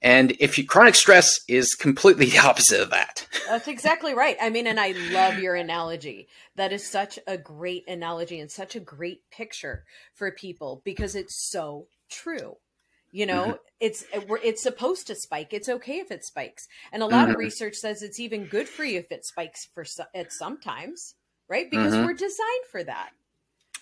[0.01, 3.27] And if you, chronic stress is completely the opposite of that.
[3.47, 4.37] That's exactly right.
[4.41, 6.27] I mean, and I love your analogy.
[6.55, 11.49] That is such a great analogy and such a great picture for people because it's
[11.49, 12.57] so true.
[13.13, 13.57] You know, Mhm.
[13.79, 15.53] it's it's supposed to spike.
[15.53, 17.39] It's okay if it spikes, and a lot of Mhm.
[17.39, 19.85] research says it's even good for you if it spikes for
[20.15, 21.13] at sometimes,
[21.47, 21.69] right?
[21.69, 22.05] Because Mhm.
[22.05, 23.11] we're designed for that.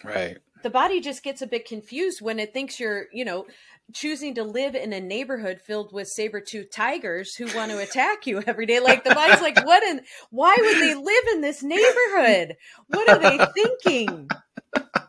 [0.04, 0.38] Right.
[0.64, 3.48] the body just gets a bit confused when it thinks you're, you know,
[3.94, 8.44] choosing to live in a neighborhood filled with saber-toothed tigers who want to attack you
[8.46, 8.80] every day.
[8.80, 12.58] Like the body's like, what in why would they live in this neighborhood?
[12.88, 14.30] What are they thinking?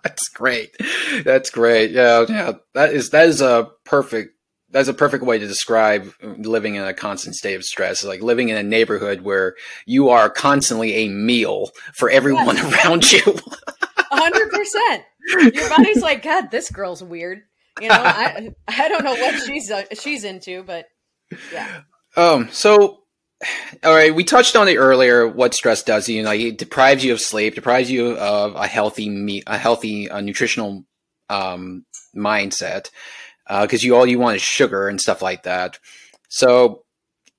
[0.03, 0.77] That's great.
[1.25, 1.93] That's great.
[1.93, 2.53] Yeah, yeah.
[2.75, 4.35] That is that is a perfect
[4.71, 8.03] that's a perfect way to describe living in a constant state of stress.
[8.05, 9.55] Like living in a neighborhood where
[9.87, 13.23] you are constantly a meal for everyone around you.
[13.97, 15.55] Hundred percent.
[15.55, 17.43] Your body's like, God, this girl's weird.
[17.81, 20.87] You know, I I don't know what she's uh, she's into, but
[21.53, 21.83] yeah.
[22.17, 22.49] Um.
[22.51, 23.02] So,
[23.85, 24.15] all right.
[24.15, 25.27] We touched on it earlier.
[25.27, 26.23] What stress does you?
[26.23, 30.21] Like it deprives you of sleep, deprives you of a healthy meat, a healthy uh,
[30.21, 30.85] nutritional
[31.29, 31.85] um,
[32.17, 32.91] mindset,
[33.49, 35.79] because you all you want is sugar and stuff like that.
[36.29, 36.85] So,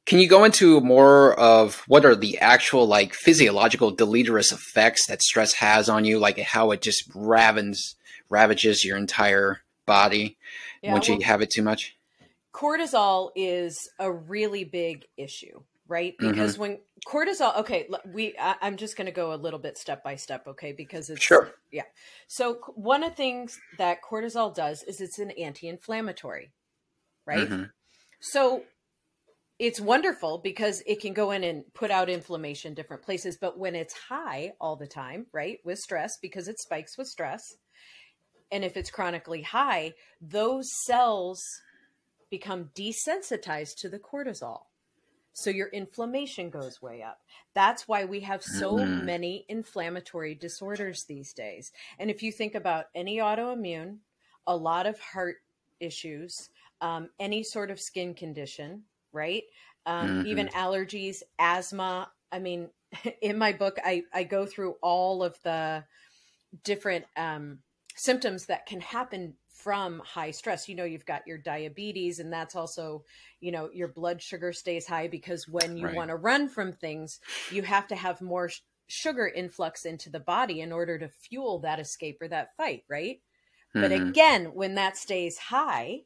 [0.05, 5.21] can you go into more of what are the actual like physiological deleterious effects that
[5.21, 7.95] stress has on you, like how it just ravens
[8.29, 10.37] ravages your entire body
[10.81, 11.95] Yeah, once well, you have it too much?
[12.53, 15.61] cortisol is a really big issue
[15.93, 16.15] right?
[16.17, 20.03] Because when cortisol okay we I, i'm just going to go a little bit step
[20.03, 20.71] by step okay?
[20.71, 21.51] Because it's Sure.
[21.71, 21.83] yeah.
[22.27, 26.51] So one of the things that cortisol does is it's an anti-inflammatory
[27.25, 27.49] right?
[27.49, 27.69] Mhm.
[28.19, 28.63] so
[29.59, 33.75] it's wonderful because it can go in and put out inflammation different places but when
[33.75, 37.43] it's high all the time right with stress because it spikes with stress
[38.51, 41.41] and if it's chronically high those cells
[42.31, 44.61] become desensitized to the cortisol
[45.33, 47.21] so your inflammation goes way up
[47.53, 49.05] that's why we have so Mhm.
[49.05, 53.97] many inflammatory disorders these days and if you think about any autoimmune
[54.47, 55.37] a lot of heart
[55.79, 56.49] issues
[56.81, 59.43] um, any sort of skin condition right
[59.85, 60.25] um, Mhm.
[60.25, 62.69] even allergies asthma i mean
[63.21, 65.83] in my book i, I go through all of the
[66.63, 67.59] different um,
[67.95, 72.55] symptoms that can happen from high stress you know you've got your diabetes and that's
[72.55, 73.03] also
[73.39, 75.95] you know your blood sugar stays high because when you Right.
[75.95, 77.19] want to run from things
[77.51, 81.59] you have to have more sh- sugar influx into the body in order to fuel
[81.59, 83.21] that escape or that fight right
[83.73, 84.09] but Mhm.
[84.09, 86.03] again, when that stays high,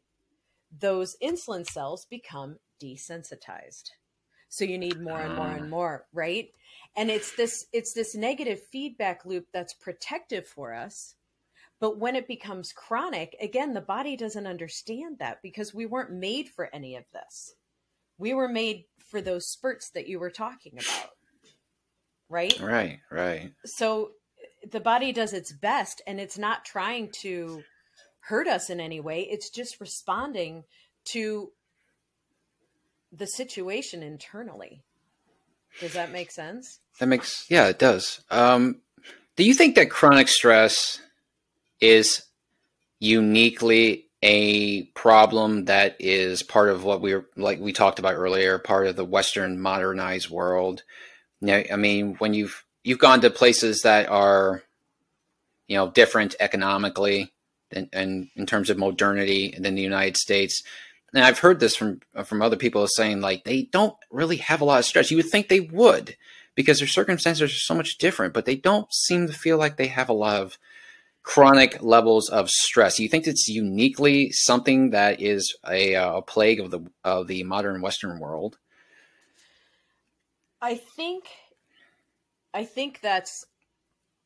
[0.80, 3.92] those insulin cells become desensitized.
[4.50, 5.56] So you need more and more Ah.
[5.56, 6.50] and more, right?
[6.96, 11.16] And it's this it's this negative feedback loop that's protective for us.
[11.80, 16.50] But when it becomes chronic, again, the body doesn't understand that because we weren't made
[16.50, 17.54] for any of this.
[18.18, 21.12] We were made for those spurts that you were talking about.
[22.30, 22.60] Right?
[22.60, 23.54] Right, right.
[23.64, 24.12] so
[24.70, 27.64] the body does its best and it's not trying to
[28.20, 30.66] hurt us in any way it's just responding
[31.06, 31.54] to
[33.14, 34.84] the situation internally
[35.80, 38.22] does that make sense That makes yeah, it does.
[38.32, 38.82] Um,
[39.36, 41.00] do you think that chronic stress
[41.80, 42.24] is
[43.00, 48.58] uniquely a problem that is part of what we are like we talked about earlier,
[48.58, 50.84] part of the Western modernized world?
[51.48, 54.64] I mean, when you've you've gone to places that are,
[55.68, 57.32] you know, different economically
[57.72, 60.64] and, and in terms of modernity than the United States.
[61.14, 64.66] And I've heard this from from other people saying like they don't really have a
[64.66, 65.12] lot of stress.
[65.12, 66.16] You would think they would
[66.56, 69.88] because their circumstances are so much different, but they don't seem to feel like they
[69.88, 70.58] have a lot of
[71.28, 73.00] chronic levels of stress.
[73.00, 77.44] You think it's uniquely something that is a, uh, a plague of the of the
[77.44, 78.58] modern Western world?
[80.62, 81.26] i think
[82.54, 83.46] i think that's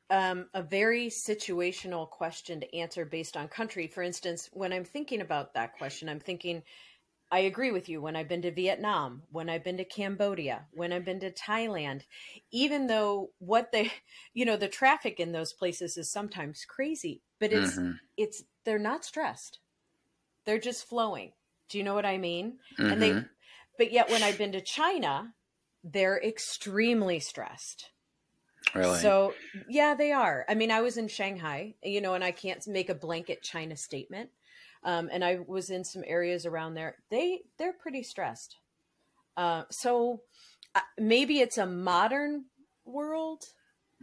[0.10, 5.22] um, a very situational question to answer based on country for instance when i'm thinking
[5.22, 6.62] about that question i'm thinking
[7.32, 8.02] I agree with you.
[8.02, 12.04] When I've been to Vietnam, when I've been to Cambodia, when I've been to Thailand,
[12.52, 13.92] even though what they,
[14.34, 18.78] you know, the traffic in those places is sometimes crazy, but it's, Mhm, it's, they're
[18.80, 19.60] not stressed.
[20.46, 21.34] They're just flowing.
[21.70, 22.60] Do you know what I mean?
[22.90, 23.30] And they, mhm.
[23.78, 25.36] but yet when I've been to China,
[25.84, 27.92] they're extremely stressed.
[28.76, 29.14] Really?
[29.14, 30.46] So, yeah, they are.
[30.50, 33.78] I mean, I was in Shanghai, you know, and I can't make a blanket China
[33.78, 34.32] statement.
[34.84, 36.96] Um, and I was in some areas around there.
[37.10, 38.58] They they're pretty stressed.
[39.38, 40.22] Uh, so
[40.76, 42.46] uh, maybe it's a modern
[42.86, 43.44] world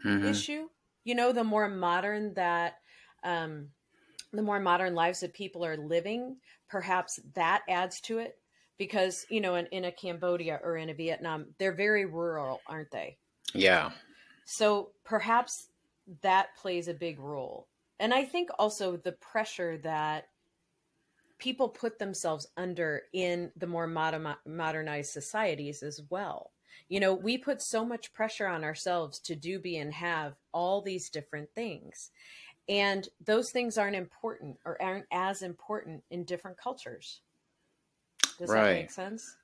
[0.04, 0.26] mm-hmm.
[0.26, 0.68] issue.
[1.04, 2.74] You know, the more modern that,
[3.24, 3.68] um,
[4.32, 6.36] the more modern lives that people are living,
[6.68, 8.38] perhaps that adds to it.
[8.78, 12.92] Because you know, in, in a Cambodia or in a Vietnam, they're very rural, aren't
[12.92, 13.16] they?
[13.52, 13.90] Yeah.
[14.44, 15.68] So perhaps
[16.22, 17.66] that plays a big role.
[18.00, 20.28] And I think also the pressure that
[21.38, 26.52] people put themselves under in the more modern, modernized societies as well.
[26.88, 30.80] You know, we put so much pressure on ourselves to do, be, and have all
[30.80, 32.10] these different things.
[32.68, 37.20] And those things aren't important or aren't as important in different cultures.
[38.38, 38.64] Does right.
[38.64, 39.36] that make sense?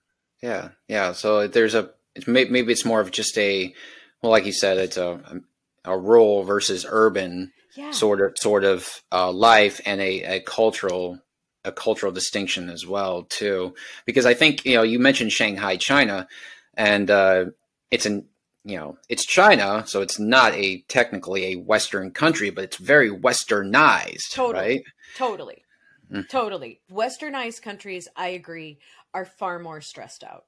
[0.42, 0.70] Yeah.
[0.88, 1.12] Yeah.
[1.12, 1.90] So there's a,
[2.26, 3.74] maybe it's more of just a,
[4.22, 5.42] well, like you said, it's a
[5.84, 7.90] a rural versus urban yeah.
[7.90, 11.18] sort of sort of uh, life and a, a cultural
[11.64, 13.74] a cultural distinction as well too.
[14.04, 16.28] Because I think you know you mentioned Shanghai, China,
[16.74, 17.46] and uh,
[17.90, 18.26] it's an
[18.64, 23.10] you know it's China, so it's not a technically a Western country, but it's very
[23.10, 24.82] Westernized, totally, right?
[25.16, 25.64] Totally,
[26.12, 26.28] mm.
[26.28, 26.80] totally.
[26.90, 28.78] Westernized countries, I agree,
[29.12, 30.44] are far more stressed out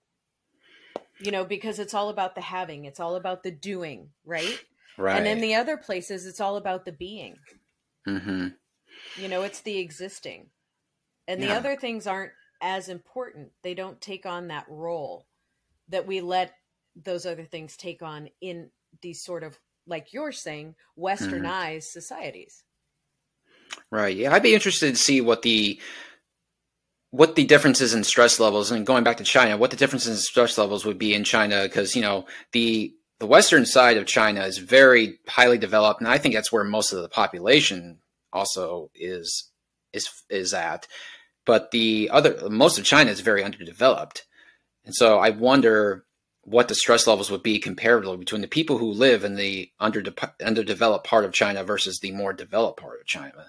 [1.18, 4.60] you know, because it's all about the having, it's all about the doing, right?
[4.98, 5.16] Right.
[5.16, 7.36] And in the other places, it's all about the being.
[8.06, 8.48] Mm-hmm.
[9.16, 10.46] You know, it's the existing.
[11.28, 11.56] And the yeah.
[11.56, 13.50] other things aren't as important.
[13.62, 15.26] They don't take on that role
[15.88, 16.54] that we let
[16.94, 18.70] those other things take on in
[19.02, 21.80] these sort of, like you're saying, westernized mm-hmm.
[21.80, 22.64] societies.
[23.90, 24.16] Right.
[24.16, 24.32] Yeah.
[24.32, 25.80] I'd be interested to see what the
[27.10, 30.16] what the differences in stress levels and going back to China, what the differences in
[30.16, 34.42] stress levels would be in China because you know the the western side of China
[34.42, 38.00] is very highly developed, and I think that's where most of the population
[38.32, 39.50] also is
[39.92, 40.86] is is at.
[41.44, 44.24] But the other most of China is very underdeveloped,
[44.84, 46.04] and so I wonder
[46.42, 50.02] what the stress levels would be comparatively between the people who live in the under
[50.44, 53.46] underdeveloped part of China versus the more developed part of China.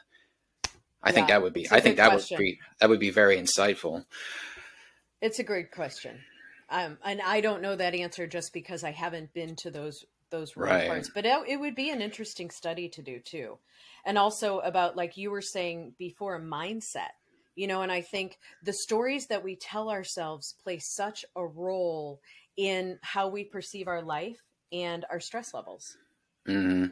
[1.04, 1.68] I yeah, think that would be.
[1.72, 2.38] I think that question.
[2.38, 4.06] would be that would be very insightful.
[5.22, 6.20] It's a great question,
[6.70, 10.56] um, and I don't know that answer just because I haven't been to those those
[10.56, 10.88] right.
[10.88, 11.10] parts.
[11.14, 13.58] But it, it would be an interesting study to do too,
[14.06, 17.12] and also about like you were saying before, a mindset.
[17.56, 22.22] You know, and I think the stories that we tell ourselves play such a role
[22.56, 25.98] in how we perceive our life and our stress levels.
[26.48, 26.92] Mm-hmm.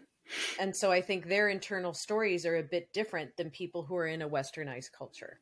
[0.59, 4.07] And so I think their internal stories are a bit different than people who are
[4.07, 5.39] in a westernized culture.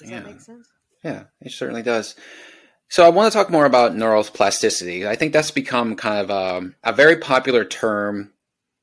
[0.00, 0.20] Does yeah.
[0.20, 0.68] that make sense?
[1.04, 2.16] Yeah, it certainly does.
[2.88, 5.06] So I want to talk more about neuroplasticity.
[5.06, 8.32] I think that's become kind of a, um, a very popular term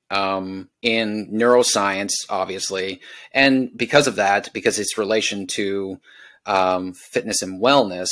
[0.10, 3.00] um, in neuroscience, obviously,
[3.34, 6.02] and because of that, because its relation to
[6.46, 8.10] um, fitness and wellness,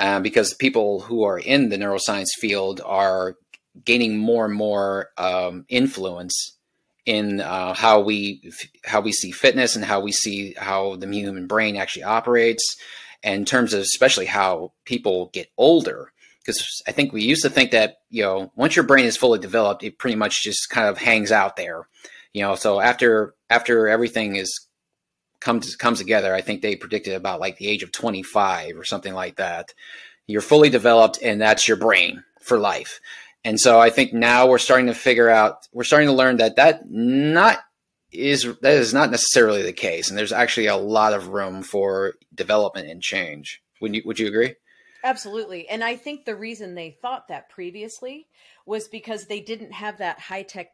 [0.00, 3.36] uh, because people who are in the neuroscience field are
[3.84, 6.56] gaining more and more um, influence
[7.06, 8.52] in uh, how we
[8.84, 12.76] how we see fitness and how we see how the human brain actually operates,
[13.22, 16.12] in terms of especially how people get older.
[16.40, 19.38] Because I think we used to think that you know once your brain is fully
[19.38, 21.88] developed, it pretty much just kind of hangs out there.
[22.32, 24.66] You know, so after after everything is
[25.40, 29.14] comes comes together, I think they predicted about like the age of 25 or something
[29.14, 29.72] like that.
[30.26, 33.00] You're fully developed, and that's your brain for life.
[33.44, 36.56] And so I think now we're starting to figure out, we're starting to learn that
[36.56, 37.58] that not
[38.12, 42.14] is that is not necessarily the case, and there's actually a lot of room for
[42.34, 43.62] development and change.
[43.80, 44.54] Would you Would you agree?
[45.04, 48.28] Absolutely, and I think the reason they thought that previously
[48.66, 50.72] was because they didn't have that high tech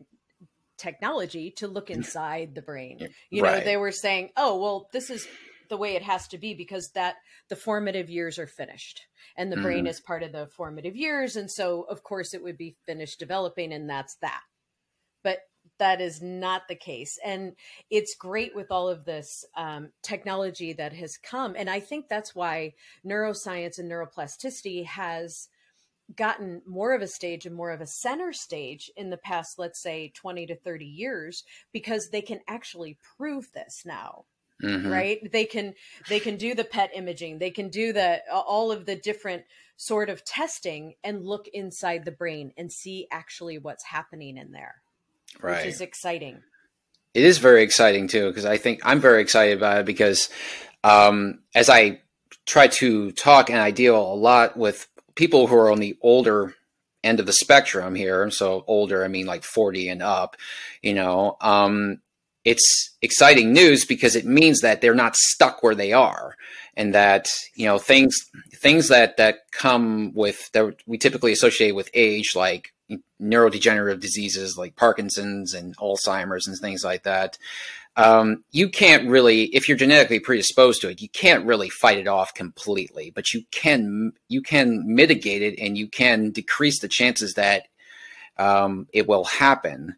[0.76, 3.08] technology to look inside the brain.
[3.30, 3.58] You right.
[3.58, 5.26] know, they were saying, "Oh, well, this is
[5.68, 7.16] the way it has to be because that
[7.48, 9.64] the formative years are finished and the mm-hmm.
[9.64, 13.18] brain is part of the formative years and so of course it would be finished
[13.18, 14.40] developing and that's that
[15.22, 15.38] but
[15.78, 17.54] that is not the case and
[17.90, 22.34] it's great with all of this um, technology that has come and i think that's
[22.34, 22.72] why
[23.04, 25.48] neuroscience and neuroplasticity has
[26.16, 29.80] gotten more of a stage and more of a center stage in the past let's
[29.80, 34.24] say 20 to 30 years because they can actually prove this now
[34.62, 34.88] mm-hmm.
[34.88, 35.74] right they can
[36.08, 39.44] they can do the PET imaging they can do the all of the different
[39.76, 44.82] sort of testing and look inside the brain and see actually what's happening in there
[45.40, 45.64] right.
[45.64, 46.42] which is exciting.
[47.14, 50.28] It is very exciting too because i think i'm very excited about it because
[50.84, 52.00] um, as i
[52.46, 56.54] try to talk and i deal a lot with people who are on the older
[57.04, 60.36] end of the spectrum here, so older, I mean like 40 and up,
[60.82, 62.00] you know, um,
[62.44, 66.34] it's exciting news because it means that they're not stuck where they are
[66.76, 68.16] and that you know things
[68.54, 72.72] things that that come with that we typically associate with age like
[73.20, 77.38] neurodegenerative diseases like parkinson's and alzheimer's and things like that
[77.96, 82.06] um, you can't really if you're genetically predisposed to it you can't really fight it
[82.06, 87.34] off completely but you can you can mitigate it and you can decrease the chances
[87.34, 87.66] that
[88.38, 89.96] um, it will happen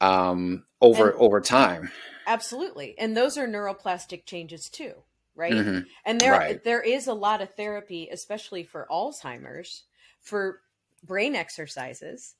[0.00, 1.90] um, over and over time
[2.26, 4.94] absolutely and those are neuroplastic changes too
[5.38, 5.52] right?
[5.52, 5.78] Mm-hmm.
[6.04, 6.62] And there right.
[6.62, 9.84] there is a lot of therapy, especially for Alzheimer's,
[10.20, 10.60] for
[11.02, 12.34] brain exercises,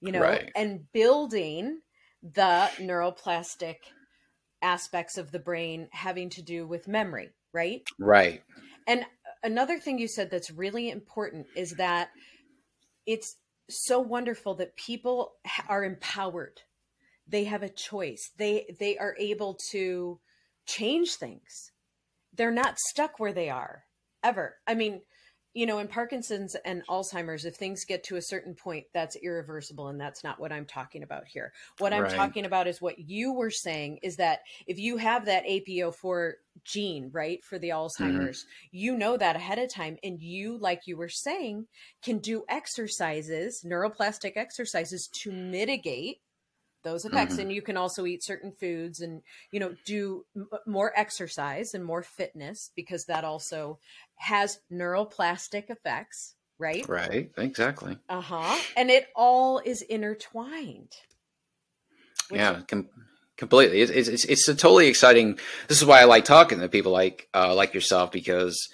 [0.00, 0.50] you know, right.
[0.54, 1.80] and building
[2.22, 3.76] the neuroplastic
[4.62, 7.82] aspects of the brain having to do with memory, right?
[7.98, 8.42] Right.
[8.86, 9.04] And
[9.42, 12.10] another thing you said that's really important is that
[13.06, 13.36] it's
[13.70, 15.34] so wonderful that people
[15.68, 16.62] are empowered.
[17.26, 18.30] They have a choice.
[18.38, 20.18] They they are able to
[20.66, 21.72] change things
[22.38, 23.84] they're not stuck where they are
[24.22, 24.56] ever.
[24.66, 25.02] I mean,
[25.58, 29.88] you know, in Parkinson's and Alzheimer's, if things get to a certain point, that's irreversible.
[29.88, 31.52] And that's not what I'm talking about here.
[31.78, 32.12] What I'm right.
[32.12, 37.10] talking about is what you were saying is that if you have that APO4 gene,
[37.12, 38.04] right, for the mm-hmm.
[38.04, 38.76] Alzheimer's, mm-hmm.
[38.76, 39.96] you know that ahead of time.
[40.04, 41.66] And you, like you were saying,
[42.04, 46.18] can do exercises, neuroplastic exercises to mitigate
[46.84, 47.42] those effects mm-hmm.
[47.42, 51.84] and you can also eat certain foods and you know do m- more exercise and
[51.84, 53.78] more fitness because that also
[54.18, 56.86] has neuroplastic effects right?
[56.88, 57.98] Right exactly.
[58.08, 58.58] Uh-huh.
[58.76, 60.92] And it all is intertwined.
[62.30, 62.88] Yeah com-
[63.36, 63.80] completely.
[63.80, 65.38] It's, it's it's a totally exciting
[65.68, 68.68] this is why i like talking to people like uh like yourself because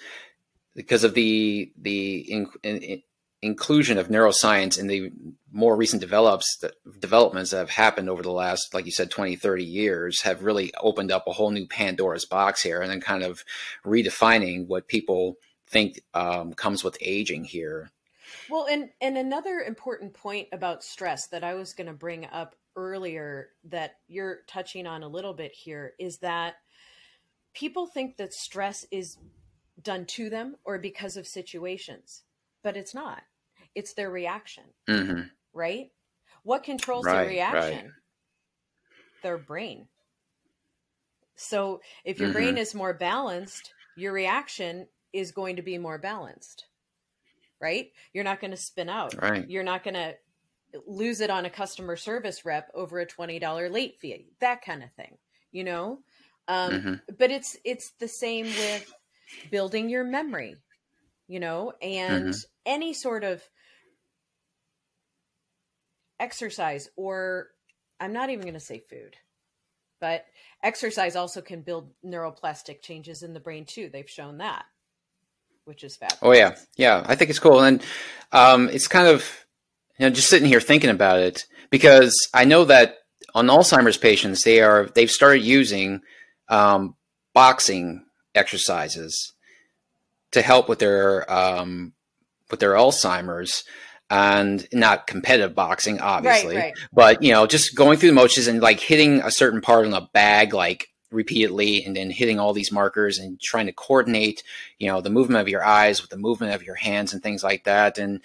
[0.75, 3.01] because of the the in, in,
[3.45, 5.11] inclusion of neuroscience in the
[5.51, 6.61] more recent develops
[6.99, 10.73] developments that have happened over the last like you said 20 30 years have really
[10.81, 13.43] opened up a whole new pandora's box here and then kind of
[13.85, 15.37] redefining what people
[15.67, 17.89] think um, comes with aging here.
[18.49, 22.55] Well and and another important point about stress that i was going to bring up
[22.75, 26.55] earlier that you're touching on a little bit here is that
[27.53, 29.17] people think that stress is
[29.81, 32.23] done to them or because of situations
[32.63, 33.21] but it's not
[33.75, 35.21] it's their reaction mm-hmm.
[35.53, 35.91] right
[36.43, 37.91] what controls right, their reaction right.
[39.23, 39.87] their brain
[41.35, 42.37] so if your mm-hmm.
[42.37, 46.65] brain is more balanced your reaction is going to be more balanced
[47.61, 50.13] right you're not going to spin out right you're not going to
[50.87, 54.91] lose it on a customer service rep over a $20 late fee that kind of
[54.93, 55.17] thing
[55.51, 55.99] you know
[56.47, 56.93] um, mm-hmm.
[57.17, 58.93] but it's it's the same with
[59.51, 60.55] building your memory
[61.27, 62.39] you know and mm-hmm.
[62.65, 63.41] any sort of
[66.19, 67.49] exercise or
[67.99, 69.15] I'm not even going to say food,
[69.99, 70.25] but
[70.63, 73.89] exercise also can build neuroplastic changes in the brain too.
[73.91, 74.65] They've shown that,
[75.65, 76.19] which is fabulous.
[76.21, 77.03] Oh yeah, yeah.
[77.05, 77.83] I think it's cool, and
[78.31, 79.45] um, it's kind of
[79.97, 82.97] you know just sitting here thinking about it because I know that
[83.33, 86.01] on Alzheimer's patients they are they've started using
[86.49, 86.95] um,
[87.33, 89.33] boxing exercises
[90.31, 91.93] to help with their um,
[92.51, 93.63] with their Alzheimer's
[94.09, 96.73] and not competitive boxing, obviously, right, right.
[96.93, 99.91] but you know, just going through the motions and like hitting a certain part on
[99.91, 104.43] the bag, like repeatedly, and then hitting all these markers and trying to coordinate,
[104.79, 107.43] you know, the movement of your eyes with the movement of your hands and things
[107.43, 108.21] like that, and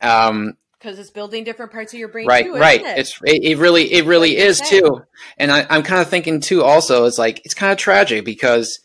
[0.00, 2.98] um, because it's building different parts of your brain right too, right it?
[2.98, 5.02] it's it, it, really it really is too
[5.38, 8.80] and I, i'm kind of thinking too also it's like it's kind of tragic because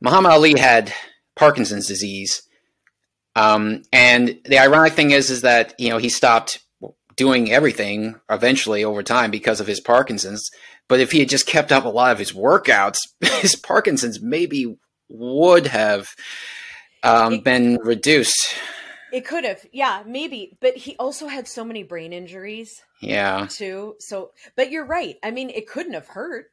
[0.00, 0.92] muhammad ali had
[1.34, 2.42] parkinson's disease
[3.36, 6.60] um, and the ironic thing is, is that you know he stopped
[7.16, 10.50] doing everything eventually over time because of his Parkinson's.
[10.88, 14.76] But if he had just kept up a lot of his workouts, his Parkinson's maybe
[15.08, 16.10] would have
[17.02, 18.54] um, it, been reduced.
[19.12, 20.56] It could have, yeah, maybe.
[20.60, 22.82] But he also had so many brain injuries.
[23.00, 23.46] Yeah.
[23.48, 23.96] Too.
[24.00, 25.16] So, but you're right.
[25.22, 26.46] I mean, it couldn't have hurt.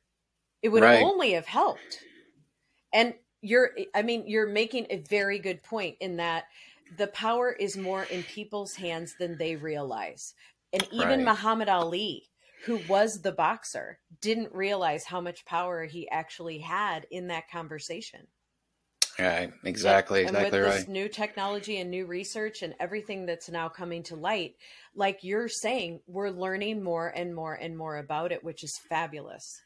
[0.61, 1.03] It would right.
[1.03, 1.99] only have helped.
[2.93, 6.43] And you're, I mean, you're making a very good point in that
[6.97, 10.33] the power is more in people's hands than they realize.
[10.73, 11.27] And even right.
[11.27, 12.29] Muhammad Ali,
[12.65, 18.27] who was the boxer, didn't realize how much power he actually had in that conversation.
[19.19, 20.79] Right, exactly, and exactly with right.
[20.79, 24.55] This new technology and new research and everything that's now coming to light,
[24.95, 29.61] like you're saying, we're learning more and more and more about it, which is fabulous.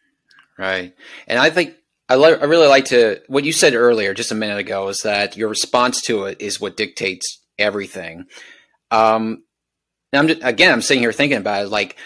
[0.57, 0.95] Right,
[1.27, 1.75] and I think
[2.09, 5.35] I, I really like to what you said earlier, just a minute ago, is that
[5.37, 8.25] your response to it is what dictates everything.
[8.91, 9.43] Um,
[10.13, 11.97] Now, I'm just, again, I'm sitting here thinking about it like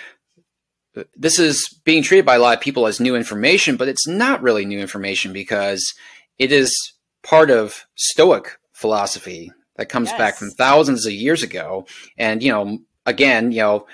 [1.15, 4.41] this is being treated by a lot of people as new information, but it's not
[4.41, 5.93] really new information because
[6.37, 6.73] it is
[7.23, 10.17] part of Stoic philosophy that comes yes.
[10.17, 11.85] back from thousands of years ago.
[12.17, 13.87] And, you know, again, you know,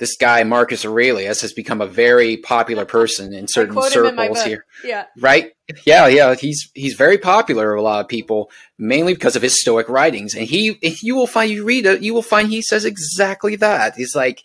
[0.00, 4.64] this guy Marcus Aurelius has become a very popular person in certain circles here.
[4.82, 5.04] Yeah.
[5.18, 5.52] Right?
[5.84, 6.34] Yeah, yeah.
[6.34, 10.34] He's he's very popular with a lot of people, mainly because of his Stoic writings.
[10.34, 13.56] And he if you will find you read it, you will find he says exactly
[13.56, 13.94] that.
[13.94, 14.42] He's like,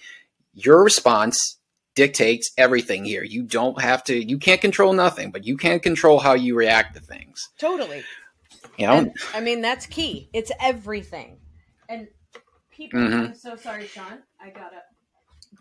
[0.54, 1.58] your response
[1.96, 3.24] dictates everything here.
[3.24, 6.96] You don't have to you can't control nothing, but you can control how you react
[6.96, 7.42] to things.
[7.58, 8.04] Totally.
[8.78, 8.98] You know?
[8.98, 10.30] And, I mean that's key.
[10.34, 11.38] It's everything.
[11.88, 12.10] And
[12.72, 13.28] people mm-hmm.
[13.28, 14.20] I'm so sorry, Seann.
[14.42, 14.95] I gotta grab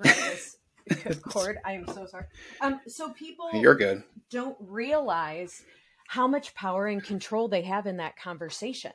[0.02, 0.56] this
[1.22, 1.58] cord.
[1.64, 2.26] I am so sorry.
[2.60, 4.02] Um, so people You're good.
[4.30, 5.62] don't realize
[6.08, 8.92] how much power and control they have in that conversation.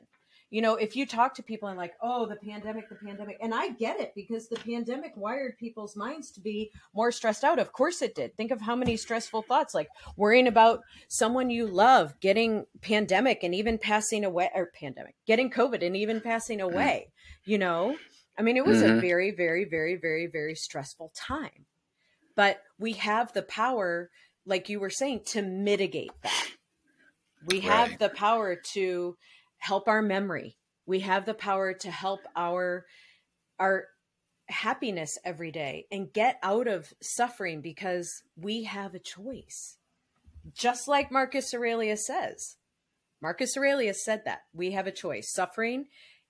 [0.51, 3.53] You know, if you talk to people and like, oh, the pandemic, the pandemic, and
[3.53, 7.59] I get it because the pandemic wired people's minds to be more stressed out.
[7.59, 8.35] Of course it did.
[8.35, 13.53] Think of how many stressful thoughts, like worrying about someone you love getting pandemic and
[13.53, 17.11] even passing away, or pandemic, getting COVID and even passing away,
[17.45, 17.95] you know?
[18.37, 18.97] I mean, it was mm-hmm.
[18.97, 21.65] a very, very, very, very, very stressful time.
[22.35, 24.09] But we have the power,
[24.45, 26.47] like you were saying, to mitigate that.
[27.45, 27.99] We have right.
[27.99, 29.17] the power to
[29.57, 30.55] help our memory.
[30.85, 32.85] We have the power to help our
[33.59, 33.87] our
[34.47, 39.77] happiness every day and get out of suffering because we have a choice.
[40.53, 42.55] Just like Marcus Aurelius says.
[43.21, 44.43] Marcus Aurelius said that.
[44.53, 45.29] We have a choice.
[45.31, 45.87] Suffering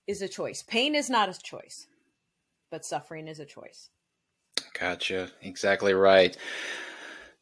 [0.08, 0.64] is a choice.
[0.64, 1.86] Pain is not a choice
[2.70, 3.90] but suffering is a choice.
[4.78, 5.30] Gotcha.
[5.42, 6.36] Exactly right.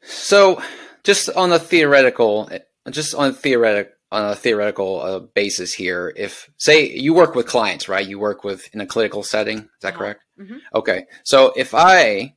[0.03, 0.62] So,
[1.05, 2.51] just on a theoretical,
[2.91, 7.89] just on theoretic on a theoretical uh, basis here, if say you work with clients,
[7.89, 8.07] right?
[8.07, 9.59] You work with in a clinical setting.
[9.59, 9.99] Is that uh-huh.
[9.99, 10.24] correct?
[10.41, 10.57] Mm-hmm.
[10.74, 11.07] Okay.
[11.24, 12.35] So if I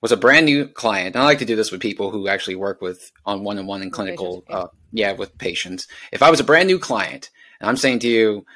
[0.00, 2.56] was a brand new client, and I like to do this with people who actually
[2.56, 5.86] work with on one on one in clinical, uh, yeah, with patients.
[6.12, 7.30] If I was a brand new client,
[7.60, 8.46] and I'm saying to you,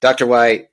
[0.00, 0.68] Doctor White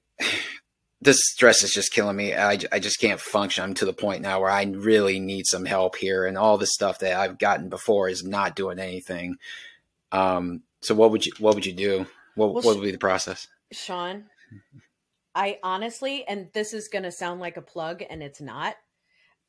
[1.06, 2.34] this stress is just killing me.
[2.34, 3.64] I, I just can't function.
[3.64, 6.68] I'm to the point now where I really need some help here, and all the
[6.68, 9.38] stuff that I've gotten before is not doing anything.
[10.12, 12.08] Um, so what would you what would you do?
[12.36, 13.47] What well, what would be the process?
[13.74, 14.24] Seann,
[15.34, 18.76] I honestly, and this is going to sound like a plug, and it's not.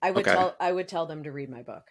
[0.03, 0.37] I would okay.
[0.37, 1.85] tell I would tell them to read my book.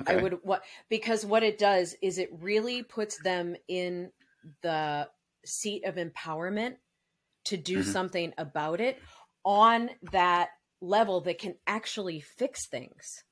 [0.00, 0.14] Okay.
[0.14, 4.12] I would what because what it does is it really puts them in
[4.62, 5.08] the
[5.44, 6.76] seat of empowerment
[7.48, 7.90] to do mm-hmm.
[7.90, 8.98] something about it
[9.44, 10.48] on that
[10.80, 13.24] level that can actually fix things.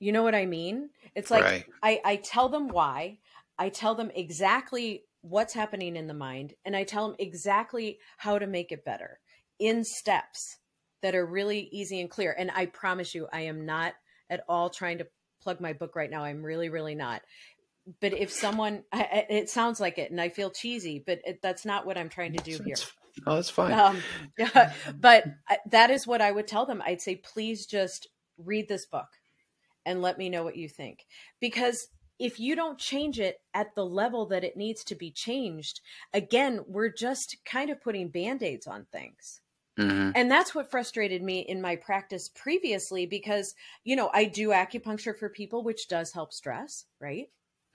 [0.00, 0.90] You know what I mean?
[1.14, 1.64] It's like right.
[1.82, 3.18] I, I tell them why,
[3.58, 8.38] I tell them exactly what's happening in the mind, and I tell them exactly how
[8.38, 9.18] to make it better
[9.58, 10.58] in steps
[11.02, 12.34] that are really easy and clear.
[12.38, 13.94] And I promise you, I am not
[14.30, 15.08] at all trying to
[15.42, 16.22] plug my book right now.
[16.22, 17.22] I'm really, really not
[18.00, 21.86] but if someone it sounds like it and i feel cheesy but it, that's not
[21.86, 22.76] what i'm trying to do here.
[23.26, 23.72] oh that's fine.
[23.72, 23.98] Um,
[24.38, 25.24] yeah, but
[25.70, 26.82] that is what i would tell them.
[26.84, 29.08] I'd say please just read this book
[29.84, 31.06] and let me know what you think.
[31.40, 35.80] Because if you don't change it at the level that it needs to be changed
[36.12, 39.40] again we're just kind of putting band-aids on things.
[39.78, 40.10] Mm-hmm.
[40.16, 45.16] And that's what frustrated me in my practice previously because, you know, I do acupuncture
[45.16, 47.28] for people, which does help stress, right?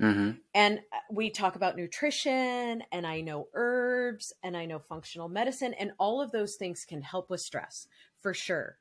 [0.04, 0.32] Mm-hmm.
[0.54, 5.74] And uh, we talk about nutrition, and I know herbs, and I know functional medicine,
[5.74, 7.88] and all of those things can help with stress
[8.22, 8.78] for sure.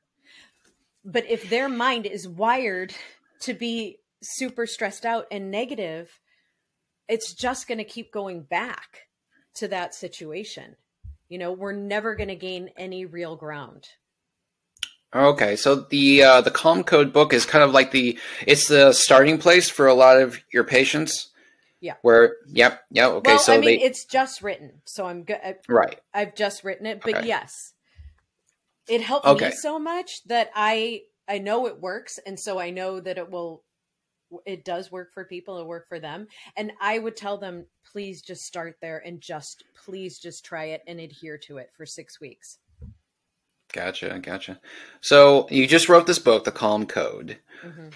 [1.05, 2.93] But if their mind is wired
[3.41, 6.19] to be super stressed out and negative,
[7.07, 9.07] it's just going to keep going back
[9.55, 10.75] to that situation.
[11.29, 13.87] You know, we're never going to gain any real ground.
[15.15, 18.93] Okay, so the uh, the Calm Code book is kind of like the it's the
[18.93, 21.29] starting place for a lot of your patients.
[21.83, 21.95] Yeah.
[22.01, 25.57] Where yep yeah okay well, so I mean they, it's just written so I'm good
[25.67, 27.27] right I've just written it but okay.
[27.27, 27.73] yes
[28.87, 29.49] it helped okay.
[29.49, 33.29] me so much that I I know it works and so I know that it
[33.29, 33.63] will
[34.45, 38.21] it does work for people it work for them and I would tell them please
[38.21, 42.21] just start there and just please just try it and adhere to it for six
[42.21, 42.59] weeks
[43.73, 44.59] Gotcha, gotcha.
[45.01, 47.39] So you just wrote this book, The Calm Code.
[47.65, 47.89] Mm-hmm.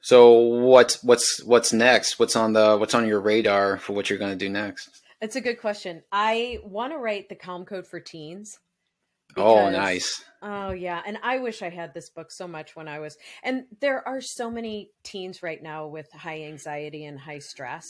[0.00, 2.18] So what's what's what's next?
[2.18, 5.02] What's on the what's on your radar for what you're going to do next?
[5.20, 6.02] It's a good question.
[6.12, 8.58] I want to write the Calm Code for teens.
[9.36, 10.24] Oh, because, oh, nice.
[10.42, 11.02] Oh, yeah.
[11.06, 13.16] And I wish I had this book so much when I was.
[13.42, 17.86] And there are so many teens right now with high anxiety and high stress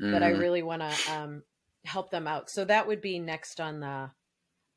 [0.00, 0.12] mm-hmm.
[0.12, 0.40] that I mm-hmm.
[0.40, 1.42] really want to um,
[1.84, 2.50] help them out.
[2.50, 4.10] So that would be next on the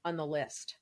[0.03, 0.75] on the list.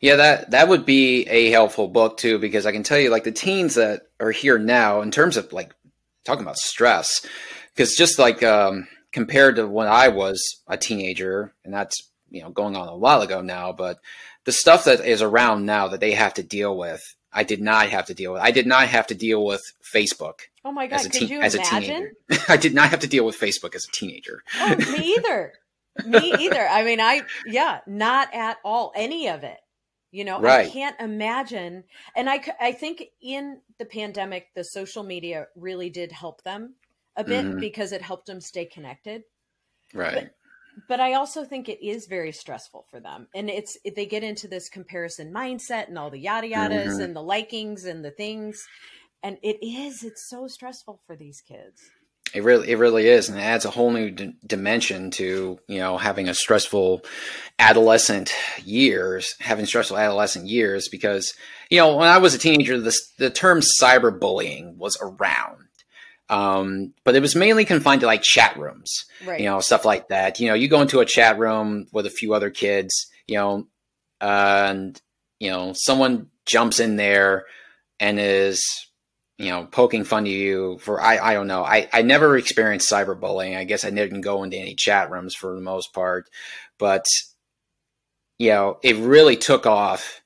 [0.00, 3.24] Yeah, that that would be a helpful book too, because I can tell you, like
[3.24, 5.74] the teens that are here now, in terms of like
[6.24, 7.26] talking about stress,
[7.74, 12.50] because just like um, compared to when I was a teenager, and that's you know
[12.50, 13.98] going on a while ago now, but
[14.44, 17.02] the stuff that is around now that they have to deal with,
[17.32, 18.42] I did not have to deal with.
[18.42, 20.40] I did not have to deal with Facebook.
[20.64, 20.96] Oh my god!
[20.96, 22.12] as Could teen- you imagine?
[22.48, 24.42] I did not have to deal with Facebook as a teenager.
[24.60, 25.54] Oh, me either.
[26.06, 26.66] me either.
[26.68, 28.92] I mean, I yeah, not at all.
[28.94, 29.58] Any of it.
[30.10, 30.66] You know, right.
[30.66, 31.84] I can't imagine.
[32.16, 36.76] And I, I think in the pandemic, the social media really did help them
[37.14, 37.60] a bit mm-hmm.
[37.60, 39.24] because it helped them stay connected.
[39.92, 40.14] Right.
[40.14, 43.28] But, but I also think it is very stressful for them.
[43.34, 47.02] And it's, they get into this comparison mindset and all the yada yadas mm-hmm.
[47.02, 48.66] and the likings and the things.
[49.22, 51.82] And it is, it's so stressful for these kids.
[52.34, 55.78] It really, it really is, and it adds a whole new d- dimension to you
[55.78, 57.04] know having a stressful
[57.58, 58.32] adolescent
[58.64, 60.88] years, having stressful adolescent years.
[60.88, 61.34] Because
[61.70, 65.68] you know, when I was a teenager, this the term cyberbullying was around,
[66.28, 69.40] um, but it was mainly confined to like chat rooms, right.
[69.40, 70.40] you know, stuff like that.
[70.40, 73.66] You know, you go into a chat room with a few other kids, you know,
[74.20, 75.00] and
[75.40, 77.46] you know, someone jumps in there
[78.00, 78.87] and is
[79.38, 81.64] you know, poking fun to you for I, I don't know.
[81.64, 83.56] I, I never experienced cyberbullying.
[83.56, 86.28] I guess I didn't go into any chat rooms for the most part.
[86.78, 87.06] But
[88.38, 90.22] you know, it really took off,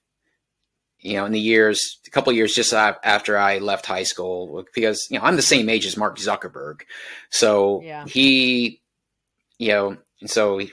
[0.98, 5.06] you know, in the years, a couple years just after I left high school, because
[5.10, 6.82] you know I'm the same age as Mark Zuckerberg,
[7.30, 8.04] so yeah.
[8.06, 8.80] he,
[9.58, 10.72] you know, and so he,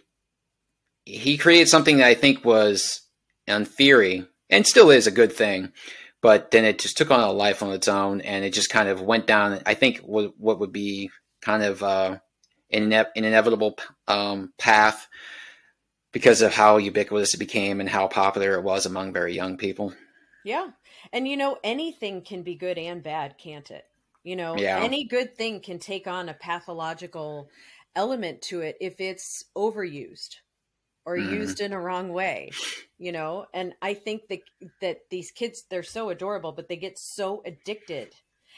[1.05, 3.01] he created something that I think was,
[3.47, 5.71] in theory, and still is a good thing,
[6.21, 8.89] but then it just took on a life on its own and it just kind
[8.89, 9.61] of went down.
[9.65, 11.11] I think what, what would be
[11.41, 12.17] kind of uh,
[12.71, 15.07] an, ine- an inevitable um, path
[16.11, 19.93] because of how ubiquitous it became and how popular it was among very young people.
[20.43, 20.69] Yeah.
[21.13, 23.85] And you know anything can be good and bad can't it?
[24.23, 24.79] You know yeah.
[24.79, 27.49] any good thing can take on a pathological
[27.95, 30.35] element to it if it's overused
[31.05, 31.31] or mm.
[31.31, 32.49] used in a wrong way
[32.99, 33.45] you know?
[33.53, 34.41] And i think that
[34.81, 38.13] that these kids they're so adorable but they get so addicted.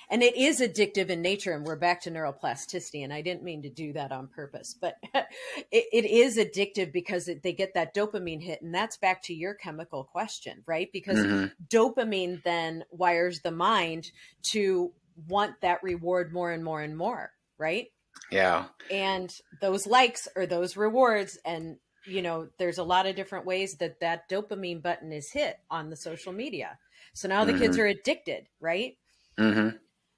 [0.10, 3.62] And it is addictive in nature and we're back to neuroplasticity and i didn't mean
[3.62, 7.96] to do that on purpose but it, it is addictive because it, they get that
[7.96, 10.90] dopamine hit and that's back to your chemical question right?
[10.92, 11.46] Because mm-hmm.
[11.70, 14.12] dopamine then wires the mind
[14.52, 14.92] to
[15.28, 17.88] want that reward more and more and more right?
[18.32, 18.66] Yeah.
[18.90, 19.32] And
[19.62, 24.00] those likes or those rewards and you know there's a lot of different ways that
[24.00, 26.78] that dopamine button is hit on the social media
[27.14, 27.62] so now the mm-hmm.
[27.62, 28.98] kids are addicted right
[29.38, 29.76] mm-hmm.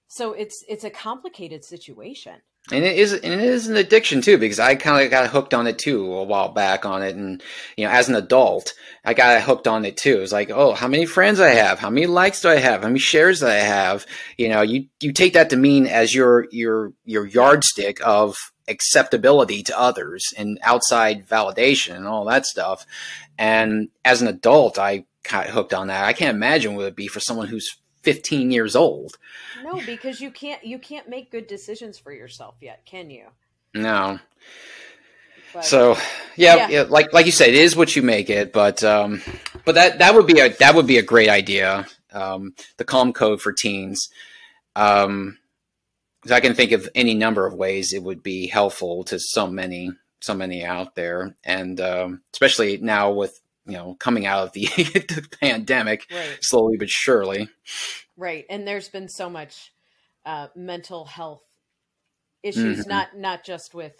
[0.08, 2.36] so it's it's a complicated situation
[2.72, 5.54] and it is and it is an addiction too because I kind of got hooked
[5.54, 7.44] on it too a while back on it and
[7.76, 8.74] you know as an adult
[9.04, 10.22] I got hooked on it too.
[10.22, 12.88] It's like oh how many friends I have, how many likes do I have, how
[12.88, 14.06] many shares do I have?
[14.38, 18.38] You know you you take that to mean as your your your yardstick of
[18.68, 22.86] acceptability to others and outside validation and all that stuff.
[23.38, 26.06] And as an adult, I got hooked on that.
[26.06, 29.18] I can't imagine what it would be for someone who's 15 years old.
[29.64, 33.28] No, because you can't you can't make good decisions for yourself yet, can you?
[33.74, 34.20] No.
[35.54, 35.96] But, so
[36.36, 38.52] yeah, yeah, yeah, like like you said, it is what you make it.
[38.52, 39.22] But um,
[39.66, 41.88] but that that would be a that would be a great idea.
[42.12, 44.10] Um, the calm code for teens.
[44.76, 45.38] Um,
[46.32, 49.92] I can think of any number of ways it would be helpful to so many,
[50.22, 54.66] so many out there, and um, especially now with you know coming out of the,
[54.68, 56.38] the pandemic right.
[56.42, 57.50] slowly but surely.
[58.16, 59.74] Right, and there's been so much
[60.26, 61.44] uh, mental health
[62.42, 62.90] issues, mm-hmm.
[62.90, 63.94] not not just with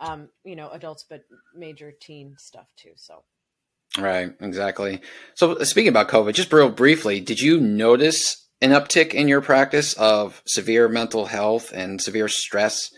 [0.00, 1.22] um, you know adults, but
[1.54, 2.92] major teen stuff too.
[2.96, 3.24] So.
[3.98, 5.00] Right, exactly.
[5.34, 9.92] So speaking about COVID, just real briefly, did you notice an uptick in your practice
[9.94, 12.90] of severe mental health and severe stress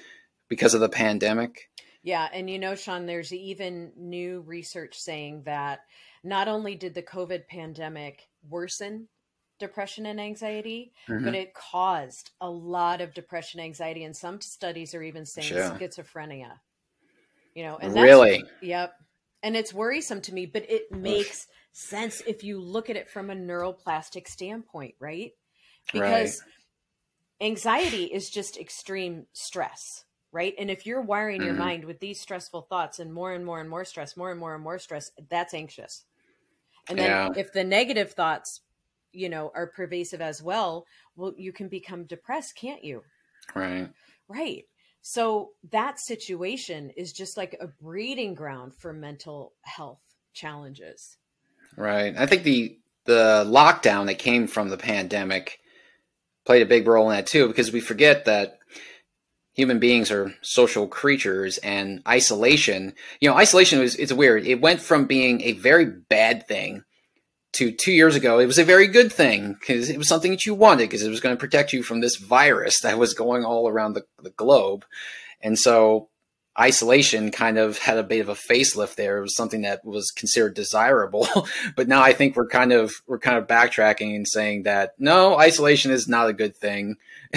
[0.49, 1.69] because of the pandemic?
[2.03, 5.81] Yeah, and you know, Seann, there's even new research saying that
[6.25, 9.09] not only did the COVID pandemic worsen
[9.59, 11.25] depression and anxiety, mm-hmm.
[11.25, 15.71] but it caused a lot of depression, anxiety, and some studies are even saying sure.
[15.71, 16.53] schizophrenia.
[17.55, 18.95] You know, and really, yep.
[19.43, 23.31] And it's worrisome to me, but it makes sense if you look at it from
[23.31, 25.33] a neuroplastic standpoint, right?
[25.93, 26.43] Because
[27.41, 27.47] right.
[27.47, 31.49] anxiety is just extreme stress right and if you're wiring mm-hmm.
[31.49, 34.41] your mind with these stressful thoughts and more and more and more stress more and
[34.41, 36.05] more and more stress that's anxious
[36.89, 37.29] and then yeah.
[37.37, 38.61] if the negative thoughts
[39.13, 40.87] you know are pervasive as well
[41.17, 43.03] well you can become depressed can't you
[43.55, 43.89] right
[44.29, 44.65] right
[45.03, 50.01] so that situation is just like a breeding ground for mental health
[50.33, 51.17] challenges
[51.77, 52.15] Right.
[52.17, 55.59] I think the the lockdown that came from the pandemic
[56.51, 58.59] played a big role in that too, because we forget that
[59.53, 64.45] human beings are social creatures and isolation you know isolation is it's weird.
[64.45, 66.83] It went from being a very bad thing
[67.53, 70.45] to two years ago it was a very good thing because it was something that
[70.45, 73.45] you wanted because it was going to protect you from this virus that was going
[73.45, 74.85] all around the, the globe.
[75.41, 76.09] And so
[76.61, 79.19] isolation kind of had a bit of a facelift there.
[79.19, 81.27] It was something that was considered desirable,
[81.77, 85.39] but now I think we're kind of we're kind of backtracking and saying that no,
[85.39, 86.97] isolation is not a good thing,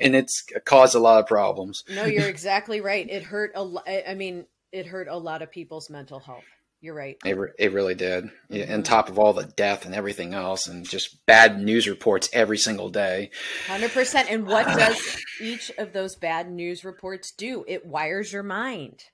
[0.00, 1.82] and it's caused a lot of problems.
[1.88, 3.08] No, you're exactly right.
[3.08, 3.88] It hurt a lot.
[3.88, 6.44] I mean, it hurt a lot of people's mental health.
[6.82, 7.18] You're right.
[7.26, 8.30] It, re- it really did.
[8.48, 8.74] Yeah, mm-hmm.
[8.74, 12.56] on top of all the death and everything else, and just bad news reports every
[12.56, 13.30] single day.
[13.66, 14.26] 100%.
[14.30, 17.64] And what does each of those bad news reports do?
[17.68, 19.04] It wires your mind.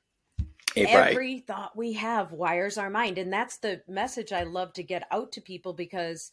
[0.77, 1.47] Every right.
[1.47, 3.19] thought we have wires our mind.
[3.19, 6.31] And that's the message I love to get out to people because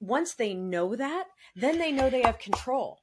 [0.00, 1.24] once they know that,
[1.54, 2.98] then they know they have control.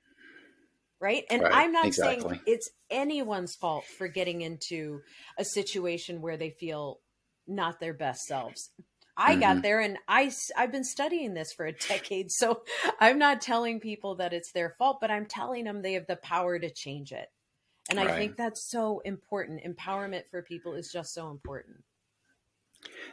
[0.99, 1.24] Right.
[1.30, 1.51] And right.
[1.53, 2.30] I'm not exactly.
[2.30, 5.01] saying it's anyone's fault for getting into
[5.38, 6.99] a situation where they feel
[7.47, 8.69] not their best selves.
[9.15, 9.39] I mm-hmm.
[9.41, 12.31] got there and I I've been studying this for a decade.
[12.31, 12.63] So
[12.99, 16.15] I'm not telling people that it's their fault, but I'm telling them they have the
[16.15, 17.27] power to change it.
[17.89, 18.09] And right.
[18.09, 19.61] I think that's so important.
[19.63, 21.77] Empowerment for people is just so important.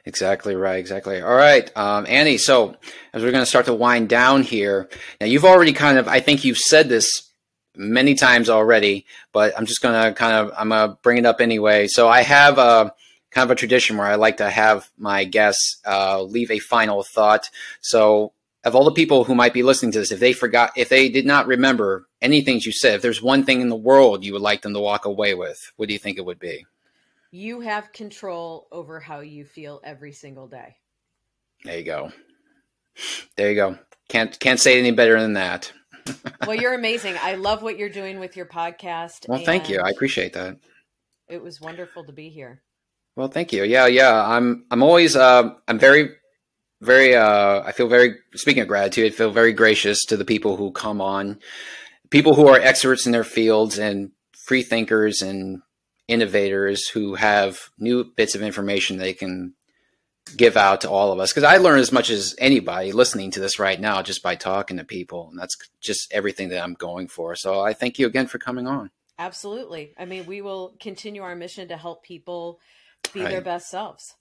[0.04, 0.78] Exactly right.
[0.78, 1.20] Exactly.
[1.20, 2.38] All right, um, Annie.
[2.38, 2.76] So
[3.12, 4.88] as we're going to start to wind down here,
[5.20, 7.30] now you've already kind of, I think you've said this
[7.76, 11.26] many times already, but I'm just going to kind of, I'm going to bring it
[11.26, 11.86] up anyway.
[11.86, 12.92] So I have a,
[13.30, 17.02] kind of a tradition where I like to have my guests uh, leave a final
[17.02, 17.50] thought.
[17.80, 20.88] So, of all the people who might be listening to this, if they forgot, if
[20.90, 24.34] they did not remember anything you said, if there's one thing in the world you
[24.34, 26.66] would like them to walk away with, what do you think it would be?
[27.30, 30.76] You have control over how you feel every single day.
[31.64, 32.12] There you go.
[33.36, 33.78] There you go.
[34.08, 35.72] Can't can't say any better than that.
[36.46, 37.16] well, you're amazing.
[37.22, 39.28] I love what you're doing with your podcast.
[39.28, 39.80] Well, thank you.
[39.80, 40.56] I appreciate that.
[41.28, 42.62] It was wonderful to be here.
[43.16, 43.64] Well, thank you.
[43.64, 44.24] Yeah, yeah.
[44.24, 46.10] I'm I'm always uh, I'm very
[46.80, 50.56] very uh, I feel very speaking of gratitude, I feel very gracious to the people
[50.56, 51.38] who come on,
[52.10, 54.12] people who are experts in their fields and
[54.46, 55.62] free thinkers and
[56.08, 59.54] innovators who have new bits of information they can
[60.36, 63.40] give out to all of us because I learn as much as anybody listening to
[63.40, 67.08] this right now just by talking to people and that's just everything that I'm going
[67.08, 67.34] for.
[67.36, 68.90] So I thank you again for coming on.
[69.18, 69.94] Absolutely.
[69.98, 72.58] I mean, we will continue our mission to help people
[73.12, 73.30] be right.
[73.30, 74.14] their best selves.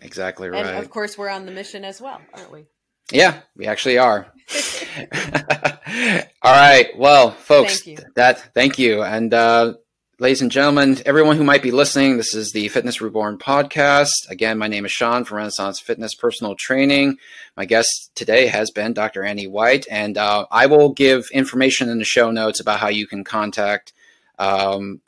[0.00, 0.66] Exactly right.
[0.66, 2.66] And of course, we're on the mission as well, aren't we?
[3.12, 4.26] Yeah, we actually are.
[6.42, 6.88] All right.
[6.96, 9.02] Well, folks, thank that thank you.
[9.02, 9.74] And uh,
[10.18, 14.10] ladies and gentlemen, everyone who might be listening, this is the Fitness Reborn podcast.
[14.28, 17.18] Again, my name is Seann from Renaissance Fitness Personal Training.
[17.56, 19.24] My guest today has been Dr.
[19.24, 23.06] Annie White, and uh, I will give information in the show notes about how you
[23.06, 23.92] can contact
[24.38, 25.00] um,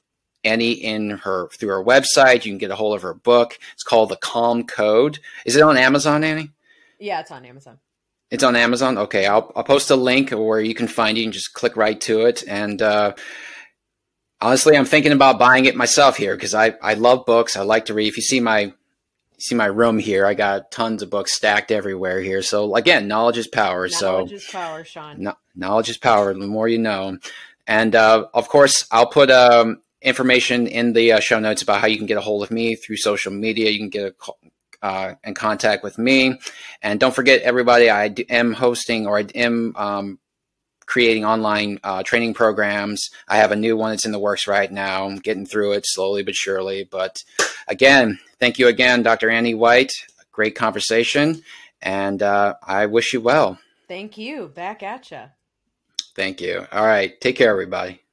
[0.47, 2.45] Annie in her through her website.
[2.45, 3.59] You can get a hold of her book.
[3.73, 5.19] It's called The Calm Code.
[5.45, 6.51] Is it on Amazon, Annie?
[6.99, 7.79] Yeah, it's on Amazon.
[8.31, 8.99] It's on Amazon.
[8.99, 11.21] Okay, I'll I'll post a link where you can find it.
[11.21, 12.43] You can just click right to it.
[12.49, 13.15] And uh,
[14.41, 17.57] honestly, I'm thinking about buying it myself here because I I love books.
[17.57, 18.09] I like to read.
[18.09, 18.73] If you see my
[19.39, 22.43] see my room here, I got tons of books stacked everywhere here.
[22.43, 23.87] So again, knowledge is power.
[23.89, 25.19] Knowledge so knowledge is power, Seann.
[25.19, 26.35] No, knowledge is power.
[26.35, 27.19] The more you know.
[27.67, 31.89] And uh, of course, I'll put um, information in the uh, show notes about how
[31.89, 33.71] you can get a hold of me through social media.
[33.71, 34.33] You can get a,
[34.87, 36.39] uh, in contact with me.
[36.81, 40.19] And don't forget, everybody, I am hosting or I am um,
[40.87, 43.11] creating online uh, training programs.
[43.29, 45.05] I have a new one that's in the works right now.
[45.05, 46.85] I'm getting through it slowly but surely.
[46.85, 47.23] But
[47.67, 49.29] again, thank you again, Dr.
[49.29, 49.93] Annie White.
[50.31, 51.43] Great conversation.
[51.83, 53.59] And uh, I wish you well.
[53.89, 54.49] Thank you.
[54.49, 55.23] Back at you.
[56.15, 56.65] Thank you.
[56.73, 57.21] All right.
[57.21, 58.06] Take care, everybody.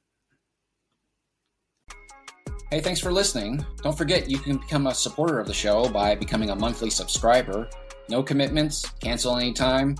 [2.74, 3.64] Hey, thanks for listening.
[3.84, 7.68] Don't forget you can become a supporter of the show by becoming a monthly subscriber.
[8.08, 9.94] No commitments, cancel anytime.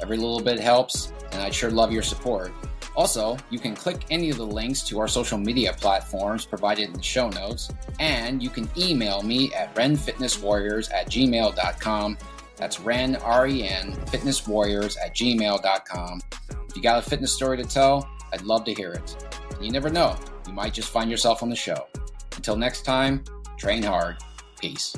[0.00, 2.52] Every little bit helps, and I'd sure love your support.
[2.94, 6.92] Also, you can click any of the links to our social media platforms provided in
[6.92, 12.18] the show notes, and you can email me at renfitnesswarriors at gmail.com.
[12.54, 16.20] That's ren, R-E-N, fitnesswarriors at gmail.com.
[16.68, 19.16] If you got a fitness story to tell, I'd love to hear it.
[19.56, 20.16] And you never know,
[20.46, 21.88] you might just find yourself on the show.
[22.36, 23.24] Until next time,
[23.56, 24.16] train hard.
[24.60, 24.94] Peace.